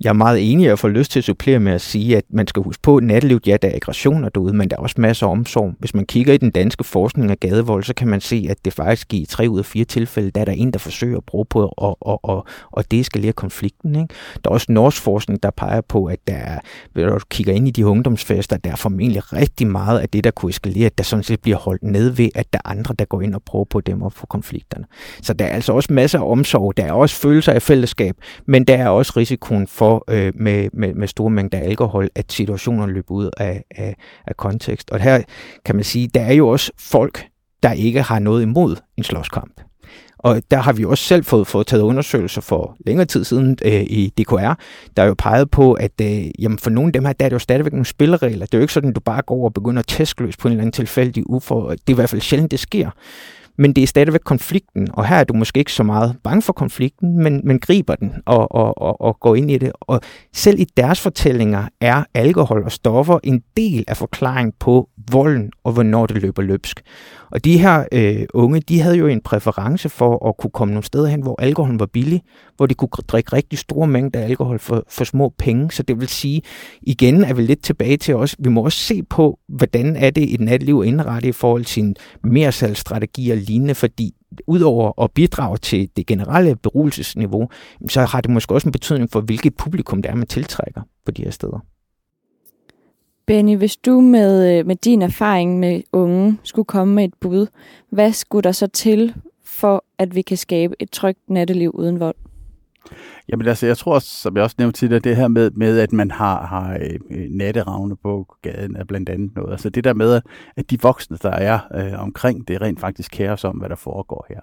Jeg 0.00 0.08
er 0.08 0.12
meget 0.12 0.52
enig, 0.52 0.72
og 0.72 0.78
får 0.78 0.88
lyst 0.88 1.10
til 1.10 1.20
at 1.20 1.24
supplere 1.24 1.60
med 1.60 1.72
at 1.72 1.80
sige, 1.80 2.16
at 2.16 2.24
man 2.30 2.46
skal 2.46 2.62
huske 2.62 2.82
på, 2.82 2.96
at 2.96 3.02
nattelivet, 3.02 3.46
ja, 3.46 3.56
der 3.62 3.68
er 3.68 3.74
aggressioner 3.74 4.28
derude, 4.28 4.56
men 4.56 4.70
der 4.70 4.76
er 4.76 4.80
også 4.80 4.94
masser 4.98 5.26
af 5.26 5.30
omsorg. 5.30 5.74
Hvis 5.78 5.94
man 5.94 6.06
kigger 6.06 6.32
i 6.32 6.36
den 6.36 6.50
danske 6.50 6.84
forskning 6.84 7.30
af 7.30 7.40
gadevold, 7.40 7.84
så 7.84 7.94
kan 7.94 8.08
man 8.08 8.20
se, 8.20 8.46
at 8.50 8.56
det 8.64 8.72
faktisk 8.72 9.14
i 9.14 9.26
tre 9.28 9.48
ud 9.48 9.58
af 9.58 9.64
fire 9.64 9.84
tilfælde, 9.84 10.30
der 10.30 10.40
er 10.40 10.44
der 10.44 10.52
en, 10.52 10.70
der 10.70 10.78
forsøger 10.78 11.16
at 11.16 11.24
bruge 11.24 11.44
på 11.44 11.74
at, 11.82 11.94
at, 12.08 12.18
at, 12.28 12.42
at 12.76 12.90
deeskalere 12.90 13.32
konflikten. 13.32 13.96
Ikke? 13.96 14.14
Der 14.44 14.50
er 14.50 14.54
også 14.54 14.66
norsk 14.68 15.02
forskning, 15.02 15.42
der 15.42 15.50
peger 15.50 15.80
på, 15.80 16.04
at 16.04 16.18
der 16.26 16.34
er, 16.34 16.58
når 16.94 17.18
du 17.18 17.24
kigger 17.30 17.52
ind 17.52 17.68
i 17.68 17.70
de 17.70 17.86
ungdomsfester, 17.86 18.56
der 18.56 18.72
er 18.72 18.76
formentlig 18.76 19.32
rigtig 19.32 19.66
meget 19.66 20.00
af 20.00 20.08
det, 20.08 20.24
der 20.24 20.30
kunne 20.30 20.50
eskalere, 20.50 20.90
der 20.98 21.04
sådan 21.04 21.22
set 21.22 21.40
bliver 21.40 21.58
holdt 21.58 21.82
ned 21.82 22.10
ved, 22.10 22.28
at 22.34 22.52
der 22.52 22.58
er 22.64 22.68
andre, 22.70 22.94
der 22.98 23.04
går 23.04 23.20
ind 23.20 23.34
og 23.34 23.42
prøver 23.42 23.64
på 23.64 23.80
dem 23.80 24.02
op 24.02 24.12
for 24.12 24.26
konflikterne. 24.26 24.84
Så 25.22 25.32
der 25.32 25.44
er 25.44 25.54
altså 25.54 25.72
også 25.72 25.92
masser 25.92 26.18
af 26.18 26.30
omsorg, 26.30 26.76
der 26.76 26.84
er 26.84 26.92
også 26.92 27.16
følelser 27.16 27.52
af 27.52 27.62
fællesskab, 27.62 28.16
men 28.46 28.64
der 28.64 28.76
er 28.76 28.88
også 28.88 29.12
risiko 29.16 29.43
risikoen 29.44 29.66
for 29.66 30.04
øh, 30.08 30.32
med, 30.34 30.68
med, 30.72 30.94
med 30.94 31.08
store 31.08 31.30
mængder 31.30 31.58
alkohol, 31.58 32.08
at 32.14 32.32
situationer 32.32 32.86
løber 32.86 33.14
ud 33.14 33.30
af, 33.36 33.64
af, 33.70 33.96
af 34.26 34.36
kontekst. 34.36 34.90
Og 34.90 35.00
her 35.00 35.22
kan 35.64 35.74
man 35.74 35.84
sige, 35.84 36.08
der 36.08 36.20
er 36.20 36.32
jo 36.32 36.48
også 36.48 36.72
folk, 36.78 37.26
der 37.62 37.72
ikke 37.72 38.02
har 38.02 38.18
noget 38.18 38.42
imod 38.42 38.76
en 38.96 39.04
slåskamp. 39.04 39.60
Og 40.18 40.42
der 40.50 40.56
har 40.56 40.72
vi 40.72 40.84
også 40.84 41.04
selv 41.04 41.24
fået, 41.24 41.46
fået 41.46 41.66
taget 41.66 41.82
undersøgelser 41.82 42.40
for 42.40 42.76
længere 42.86 43.06
tid 43.06 43.24
siden 43.24 43.58
øh, 43.64 43.82
i 43.82 44.12
DKR, 44.18 44.54
der 44.96 45.02
er 45.02 45.06
jo 45.06 45.14
peget 45.18 45.50
på, 45.50 45.72
at 45.72 46.00
øh, 46.02 46.24
jamen 46.38 46.58
for 46.58 46.70
nogle 46.70 46.88
af 46.88 46.92
dem 46.92 47.04
her, 47.04 47.12
der 47.12 47.24
er 47.24 47.28
det 47.28 47.34
jo 47.34 47.38
stadigvæk 47.38 47.72
nogle 47.72 47.86
spilleregler. 47.86 48.46
Det 48.46 48.54
er 48.54 48.58
jo 48.58 48.62
ikke 48.62 48.72
sådan, 48.72 48.90
at 48.90 48.96
du 48.96 49.00
bare 49.00 49.22
går 49.22 49.44
og 49.44 49.54
begynder 49.54 49.80
at 49.80 49.86
tæskløs 49.86 50.36
på 50.36 50.48
en 50.48 50.52
eller 50.52 50.62
anden 50.62 50.72
tilfældig 50.72 51.30
ufor. 51.30 51.70
Det 51.70 51.78
er 51.88 51.92
i 51.92 51.94
hvert 51.94 52.10
fald 52.10 52.20
sjældent, 52.20 52.50
det 52.50 52.60
sker 52.60 52.90
men 53.58 53.72
det 53.72 53.82
er 53.82 53.86
stadigvæk 53.86 54.20
konflikten, 54.24 54.88
og 54.92 55.06
her 55.06 55.16
er 55.16 55.24
du 55.24 55.34
måske 55.34 55.58
ikke 55.58 55.72
så 55.72 55.82
meget 55.82 56.16
bange 56.24 56.42
for 56.42 56.52
konflikten, 56.52 57.16
men, 57.22 57.40
men 57.44 57.58
griber 57.60 57.94
den 57.94 58.12
og, 58.26 58.54
og, 58.54 58.82
og, 58.82 59.00
og 59.00 59.20
går 59.20 59.34
ind 59.34 59.50
i 59.50 59.58
det. 59.58 59.72
Og 59.80 60.00
selv 60.32 60.60
i 60.60 60.66
deres 60.76 61.00
fortællinger 61.00 61.68
er 61.80 62.04
alkohol 62.14 62.62
og 62.64 62.72
stoffer 62.72 63.18
en 63.24 63.42
del 63.56 63.84
af 63.88 63.96
forklaringen 63.96 64.52
på 64.60 64.88
volden 65.12 65.50
og 65.64 65.72
hvornår 65.72 66.06
det 66.06 66.22
løber 66.22 66.42
løbsk. 66.42 66.82
Og 67.30 67.44
de 67.44 67.58
her 67.58 67.84
øh, 67.92 68.26
unge, 68.34 68.60
de 68.60 68.80
havde 68.80 68.96
jo 68.96 69.06
en 69.06 69.20
præference 69.20 69.88
for 69.88 70.28
at 70.28 70.36
kunne 70.36 70.50
komme 70.50 70.74
nogle 70.74 70.84
steder 70.84 71.06
hen, 71.06 71.22
hvor 71.22 71.40
alkoholen 71.42 71.80
var 71.80 71.86
billig, 71.86 72.22
hvor 72.56 72.66
de 72.66 72.74
kunne 72.74 72.88
drikke 72.88 73.32
rigtig 73.32 73.58
store 73.58 73.86
mængder 73.86 74.20
alkohol 74.20 74.58
for, 74.58 74.84
for 74.88 75.04
små 75.04 75.32
penge. 75.38 75.70
Så 75.70 75.82
det 75.82 76.00
vil 76.00 76.08
sige, 76.08 76.42
igen 76.82 77.24
er 77.24 77.34
vi 77.34 77.42
lidt 77.42 77.62
tilbage 77.62 77.96
til 77.96 78.16
os, 78.16 78.36
vi 78.38 78.48
må 78.48 78.64
også 78.64 78.78
se 78.78 79.02
på, 79.02 79.38
hvordan 79.48 79.96
er 79.96 80.10
det 80.10 80.34
et 80.34 80.40
natliv 80.40 80.82
indrettet 80.86 81.28
i 81.28 81.32
forhold 81.32 81.64
til 81.64 81.96
mere 82.24 82.52
salgsstrategi 82.52 83.30
og 83.30 83.36
lignende, 83.36 83.74
fordi 83.74 84.14
udover 84.46 85.02
at 85.02 85.10
bidrage 85.10 85.56
til 85.56 85.88
det 85.96 86.06
generelle 86.06 86.56
beruselsesniveau, 86.56 87.48
så 87.88 88.04
har 88.04 88.20
det 88.20 88.30
måske 88.30 88.54
også 88.54 88.68
en 88.68 88.72
betydning 88.72 89.10
for, 89.12 89.20
hvilket 89.20 89.56
publikum 89.56 90.02
det 90.02 90.10
er, 90.10 90.14
man 90.14 90.26
tiltrækker 90.26 90.82
på 91.04 91.10
de 91.10 91.24
her 91.24 91.30
steder. 91.30 91.73
Benny, 93.26 93.56
hvis 93.56 93.76
du 93.76 94.00
med, 94.00 94.58
øh, 94.58 94.66
med 94.66 94.76
din 94.76 95.02
erfaring 95.02 95.58
med 95.58 95.82
unge 95.92 96.38
skulle 96.42 96.66
komme 96.66 96.94
med 96.94 97.04
et 97.04 97.14
bud, 97.20 97.46
hvad 97.90 98.12
skulle 98.12 98.42
der 98.42 98.52
så 98.52 98.66
til 98.66 99.14
for, 99.44 99.84
at 99.98 100.14
vi 100.14 100.22
kan 100.22 100.36
skabe 100.36 100.74
et 100.78 100.90
trygt 100.90 101.30
natteliv 101.30 101.70
uden 101.74 102.00
vold? 102.00 102.14
Jamen 103.28 103.48
altså, 103.48 103.66
jeg 103.66 103.78
tror, 103.78 103.98
som 103.98 104.36
jeg 104.36 104.44
også 104.44 104.56
nævnte 104.58 104.78
tidligere, 104.78 105.00
det 105.00 105.16
her 105.16 105.28
med, 105.28 105.50
med 105.50 105.78
at 105.78 105.92
man 105.92 106.10
har, 106.10 106.46
har 106.46 106.78
øh, 106.80 106.98
øh 107.10 107.30
natteravne 107.30 107.96
på 107.96 108.26
gaden 108.42 108.76
er 108.76 108.84
blandt 108.84 109.08
andet 109.08 109.34
noget. 109.36 109.52
Altså 109.52 109.70
det 109.70 109.84
der 109.84 109.94
med, 109.94 110.20
at 110.56 110.70
de 110.70 110.80
voksne, 110.80 111.16
der 111.22 111.30
er 111.30 111.58
øh, 111.74 112.02
omkring, 112.02 112.48
det 112.48 112.60
rent 112.60 112.80
faktisk 112.80 113.10
kærer 113.10 113.36
sig 113.36 113.50
om, 113.50 113.56
hvad 113.56 113.68
der 113.68 113.76
foregår 113.76 114.26
her. 114.28 114.40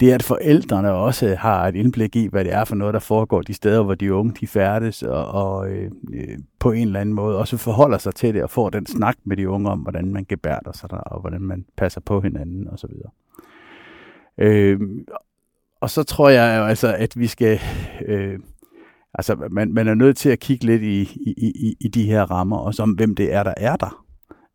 Det 0.00 0.12
at 0.12 0.22
forældrene 0.22 0.92
også 0.92 1.34
har 1.34 1.68
et 1.68 1.76
indblik 1.76 2.16
i, 2.16 2.28
hvad 2.28 2.44
det 2.44 2.52
er 2.52 2.64
for 2.64 2.74
noget, 2.74 2.94
der 2.94 3.00
foregår 3.00 3.42
de 3.42 3.54
steder, 3.54 3.82
hvor 3.82 3.94
de 3.94 4.14
unge 4.14 4.34
de 4.40 4.46
færdes, 4.46 5.02
og, 5.02 5.28
og 5.28 5.70
øh, 5.70 5.90
øh 6.14 6.38
på 6.58 6.72
en 6.72 6.86
eller 6.86 7.00
anden 7.00 7.14
måde 7.14 7.38
også 7.38 7.56
forholder 7.56 7.98
sig 7.98 8.14
til 8.14 8.34
det, 8.34 8.42
og 8.42 8.50
får 8.50 8.70
den 8.70 8.86
snak 8.86 9.16
med 9.24 9.36
de 9.36 9.48
unge 9.48 9.70
om, 9.70 9.78
hvordan 9.78 10.12
man 10.12 10.26
gebærder 10.28 10.72
sig 10.72 10.90
der, 10.90 10.96
og 10.96 11.20
hvordan 11.20 11.42
man 11.42 11.64
passer 11.76 12.00
på 12.00 12.20
hinanden 12.20 12.68
osv. 12.68 12.90
Øh, 14.38 14.80
og 15.80 15.90
så 15.90 16.02
tror 16.02 16.28
jeg 16.28 16.58
jo 16.58 16.64
altså, 16.64 16.94
at 16.94 17.20
vi 17.20 17.26
skal... 17.26 17.60
Øh, 18.06 18.38
altså, 19.14 19.48
man, 19.50 19.72
man 19.72 19.88
er 19.88 19.94
nødt 19.94 20.16
til 20.16 20.28
at 20.28 20.40
kigge 20.40 20.64
lidt 20.64 20.82
i, 20.82 21.00
i, 21.00 21.34
i, 21.36 21.76
i 21.80 21.88
de 21.88 22.04
her 22.04 22.22
rammer, 22.22 22.56
og 22.56 22.74
om 22.78 22.90
hvem 22.90 23.14
det 23.14 23.32
er, 23.32 23.42
der 23.42 23.54
er 23.56 23.76
der. 23.76 24.04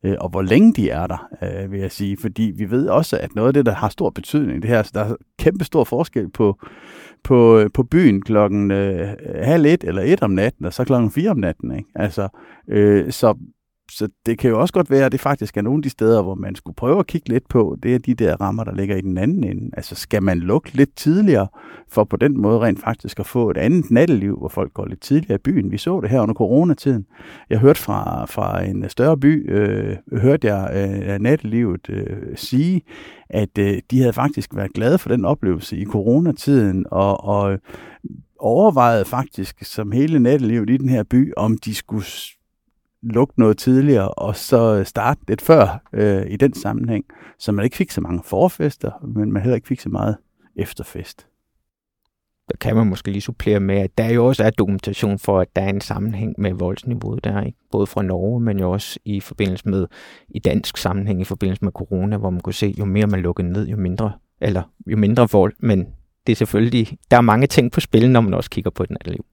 Øh, 0.04 0.16
og 0.20 0.30
hvor 0.30 0.42
længe 0.42 0.74
de 0.74 0.90
er 0.90 1.08
der, 1.08 1.28
øh, 1.42 1.72
vil 1.72 1.80
jeg 1.80 1.92
sige. 1.92 2.18
Fordi 2.22 2.54
vi 2.58 2.72
ved 2.72 2.88
også, 2.88 3.18
at 3.18 3.36
noget 3.36 3.48
af 3.48 3.54
det, 3.54 3.66
der 3.66 3.74
har 3.74 3.90
stor 3.90 4.10
betydning, 4.10 4.62
det 4.62 4.70
her, 4.70 4.78
altså, 4.78 4.92
der 4.96 5.02
er 5.02 5.16
kæmpe 5.40 5.64
stor 5.66 5.84
forskel 5.84 6.30
på, 6.30 6.60
på, 7.24 7.60
øh, 7.60 7.70
på 7.74 7.84
byen 7.84 8.22
klokken 8.22 8.72
øh, 8.72 9.08
halv 9.44 9.66
et 9.66 9.84
eller 9.84 10.02
et 10.02 10.24
om 10.24 10.32
natten, 10.32 10.66
og 10.66 10.74
så 10.74 10.84
klokken 10.84 11.12
fire 11.12 11.30
om 11.30 11.38
natten. 11.38 11.76
Ikke? 11.76 11.90
Altså, 11.96 12.28
øh, 12.68 13.12
så 13.12 13.38
så 13.98 14.08
det 14.26 14.38
kan 14.38 14.50
jo 14.50 14.60
også 14.60 14.74
godt 14.74 14.90
være, 14.90 15.06
at 15.06 15.12
det 15.12 15.20
faktisk 15.20 15.58
er 15.58 15.62
nogle 15.62 15.80
af 15.80 15.84
de 15.84 15.90
steder, 15.90 16.22
hvor 16.22 16.36
man 16.36 16.56
skulle 16.56 16.76
prøve 16.76 17.00
at 17.00 17.08
kigge 17.08 17.30
lidt 17.30 17.48
på, 17.50 17.78
det 17.84 17.96
er 17.96 18.00
de 18.00 18.14
der 18.14 18.42
rammer, 18.42 18.64
der 18.64 18.76
ligger 18.76 18.96
i 18.96 19.02
den 19.02 19.18
anden 19.18 19.44
ende. 19.44 19.70
Altså 19.74 19.96
skal 19.96 20.24
man 20.24 20.40
lukke 20.40 20.74
lidt 20.74 20.96
tidligere, 20.96 21.48
for 21.90 22.04
på 22.04 22.18
den 22.18 22.42
måde 22.42 22.60
rent 22.60 22.82
faktisk 22.82 23.20
at 23.20 23.26
få 23.26 23.50
et 23.50 23.58
andet 23.58 23.92
natteliv, 23.92 24.38
hvor 24.38 24.48
folk 24.48 24.74
går 24.74 24.86
lidt 24.86 25.02
tidligere 25.02 25.36
i 25.36 25.44
byen. 25.44 25.72
Vi 25.72 25.78
så 25.78 26.02
det 26.02 26.10
her 26.10 26.22
under 26.22 26.36
coronatiden. 26.36 27.06
Jeg 27.50 27.60
hørte 27.60 27.80
fra, 27.80 28.26
fra 28.26 28.64
en 28.64 28.90
større 28.90 29.18
by, 29.18 29.52
øh, 29.52 29.98
hørte 30.22 30.54
jeg 30.54 30.72
øh, 31.10 31.20
nattelivet 31.20 31.90
øh, 31.90 32.18
sige, 32.36 32.82
at 33.30 33.58
øh, 33.60 33.80
de 33.92 34.00
havde 34.00 34.14
faktisk 34.14 34.56
været 34.56 34.74
glade 34.74 34.98
for 34.98 35.10
den 35.10 35.26
oplevelse 35.26 35.78
i 35.78 35.86
coronatiden, 35.86 36.86
og, 36.92 37.24
og 37.24 37.60
overvejede 38.40 39.06
faktisk 39.06 39.64
som 39.64 39.92
hele 39.92 40.20
nattelivet 40.20 40.70
i 40.70 40.78
den 40.78 40.90
her 40.90 41.04
by, 41.04 41.34
om 41.38 41.58
de 41.58 41.76
skulle 41.76 42.06
lukke 43.04 43.34
noget 43.38 43.58
tidligere, 43.58 44.10
og 44.10 44.36
så 44.36 44.76
øh, 44.76 44.86
starte 44.86 45.22
lidt 45.28 45.42
før 45.42 45.82
øh, 45.94 46.26
i 46.30 46.36
den 46.36 46.54
sammenhæng, 46.54 47.06
så 47.40 47.52
man 47.52 47.66
ikke 47.66 47.78
fik 47.78 47.92
så 47.92 48.02
mange 48.02 48.24
forfester, 48.26 48.92
men 49.16 49.32
man 49.32 49.42
heller 49.42 49.56
ikke 49.56 49.68
fik 49.68 49.80
så 49.80 49.90
meget 49.90 50.18
efterfest. 50.56 51.28
Der 52.50 52.58
kan 52.62 52.76
man 52.76 52.88
måske 52.88 53.12
lige 53.12 53.22
supplere 53.22 53.60
med, 53.60 53.76
at 53.76 53.98
der 53.98 54.10
jo 54.10 54.26
også 54.26 54.44
er 54.44 54.50
dokumentation 54.50 55.20
for, 55.20 55.40
at 55.40 55.56
der 55.56 55.62
er 55.62 55.70
en 55.70 55.82
sammenhæng 55.82 56.36
med 56.38 56.54
voldsniveauet 56.54 57.24
der, 57.24 57.42
ikke? 57.42 57.58
både 57.72 57.88
fra 57.88 58.02
Norge, 58.02 58.42
men 58.42 58.60
jo 58.60 58.72
også 58.72 59.00
i 59.06 59.20
forbindelse 59.20 59.70
med, 59.70 59.88
i 60.30 60.40
dansk 60.40 60.78
sammenhæng, 60.78 61.22
i 61.22 61.24
forbindelse 61.24 61.66
med 61.66 61.72
corona, 61.72 62.18
hvor 62.18 62.30
man 62.30 62.42
kunne 62.42 62.54
se, 62.54 62.76
jo 62.80 62.86
mere 62.86 63.08
man 63.08 63.20
lukkede 63.20 63.52
ned, 63.52 63.68
jo 63.68 63.78
mindre, 63.78 64.12
eller 64.42 64.64
jo 64.88 64.98
mindre 64.98 65.28
vold, 65.32 65.54
men 65.60 65.88
det 66.28 66.32
er 66.32 66.36
selvfølgelig, 66.36 66.98
der 67.12 67.18
er 67.18 67.22
mange 67.22 67.48
ting 67.48 67.72
på 67.72 67.80
spil, 67.80 68.12
når 68.12 68.22
man 68.22 68.34
også 68.34 68.50
kigger 68.50 68.72
på 68.72 68.86
den 68.86 68.98
anden 69.02 69.12
liv. 69.12 69.26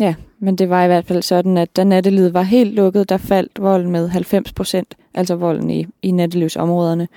Ja, 0.00 0.14
men 0.38 0.56
det 0.56 0.70
var 0.70 0.84
i 0.84 0.86
hvert 0.86 1.06
fald 1.06 1.22
sådan, 1.22 1.58
at 1.58 1.76
da 1.76 1.84
nattelivet 1.84 2.34
var 2.34 2.42
helt 2.42 2.74
lukket, 2.74 3.08
der 3.08 3.16
faldt 3.16 3.62
volden 3.62 3.90
med 3.90 4.08
90 4.08 4.52
procent, 4.52 4.96
altså 5.14 5.34
volden 5.34 5.70
i, 5.70 5.86
i 6.02 6.10
nattelivsområderne. 6.10 7.08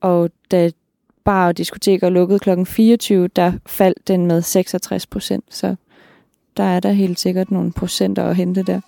Og 0.00 0.30
da 0.50 0.70
bar 1.24 1.46
og 1.46 1.58
diskoteker 1.58 2.08
lukkede 2.08 2.38
kl. 2.38 2.64
24, 2.64 3.28
der 3.28 3.52
faldt 3.66 4.08
den 4.08 4.26
med 4.26 4.42
66 4.42 5.06
procent. 5.06 5.44
Så 5.50 5.76
der 6.56 6.64
er 6.64 6.80
der 6.80 6.92
helt 6.92 7.20
sikkert 7.20 7.50
nogle 7.50 7.72
procenter 7.72 8.24
at 8.24 8.36
hente 8.36 8.62
der. 8.62 8.80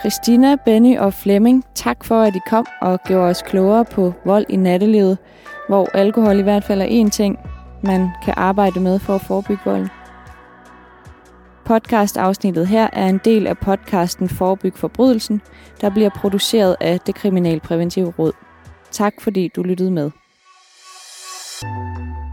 Christina, 0.00 0.56
Benny 0.64 0.98
og 0.98 1.14
Flemming, 1.14 1.64
tak 1.74 2.04
for, 2.04 2.22
at 2.22 2.36
I 2.36 2.40
kom 2.48 2.66
og 2.80 3.00
gjorde 3.06 3.30
os 3.30 3.42
klogere 3.42 3.84
på 3.84 4.12
vold 4.24 4.46
i 4.48 4.56
nattelivet, 4.56 5.18
hvor 5.68 5.88
alkohol 5.94 6.38
i 6.38 6.42
hvert 6.42 6.64
fald 6.64 6.80
er 6.80 6.84
en 6.84 7.10
ting, 7.10 7.38
man 7.84 8.10
kan 8.24 8.34
arbejde 8.36 8.80
med 8.80 8.98
for 8.98 9.14
at 9.14 9.20
forebygge 9.20 9.62
vold. 9.64 9.88
Podcast-afsnittet 11.64 12.66
her 12.66 12.88
er 12.92 13.06
en 13.06 13.20
del 13.24 13.46
af 13.46 13.58
podcasten 13.58 14.28
Forebyg 14.28 14.74
Forbrydelsen, 14.76 15.40
der 15.80 15.90
bliver 15.90 16.10
produceret 16.10 16.76
af 16.80 17.00
det 17.00 17.14
Kriminalpræventive 17.14 18.14
Råd. 18.18 18.32
Tak 18.90 19.14
fordi 19.20 19.48
du 19.56 19.62
lyttede 19.62 19.90
med. 19.90 20.10
thank 21.62 22.18
you 22.18 22.23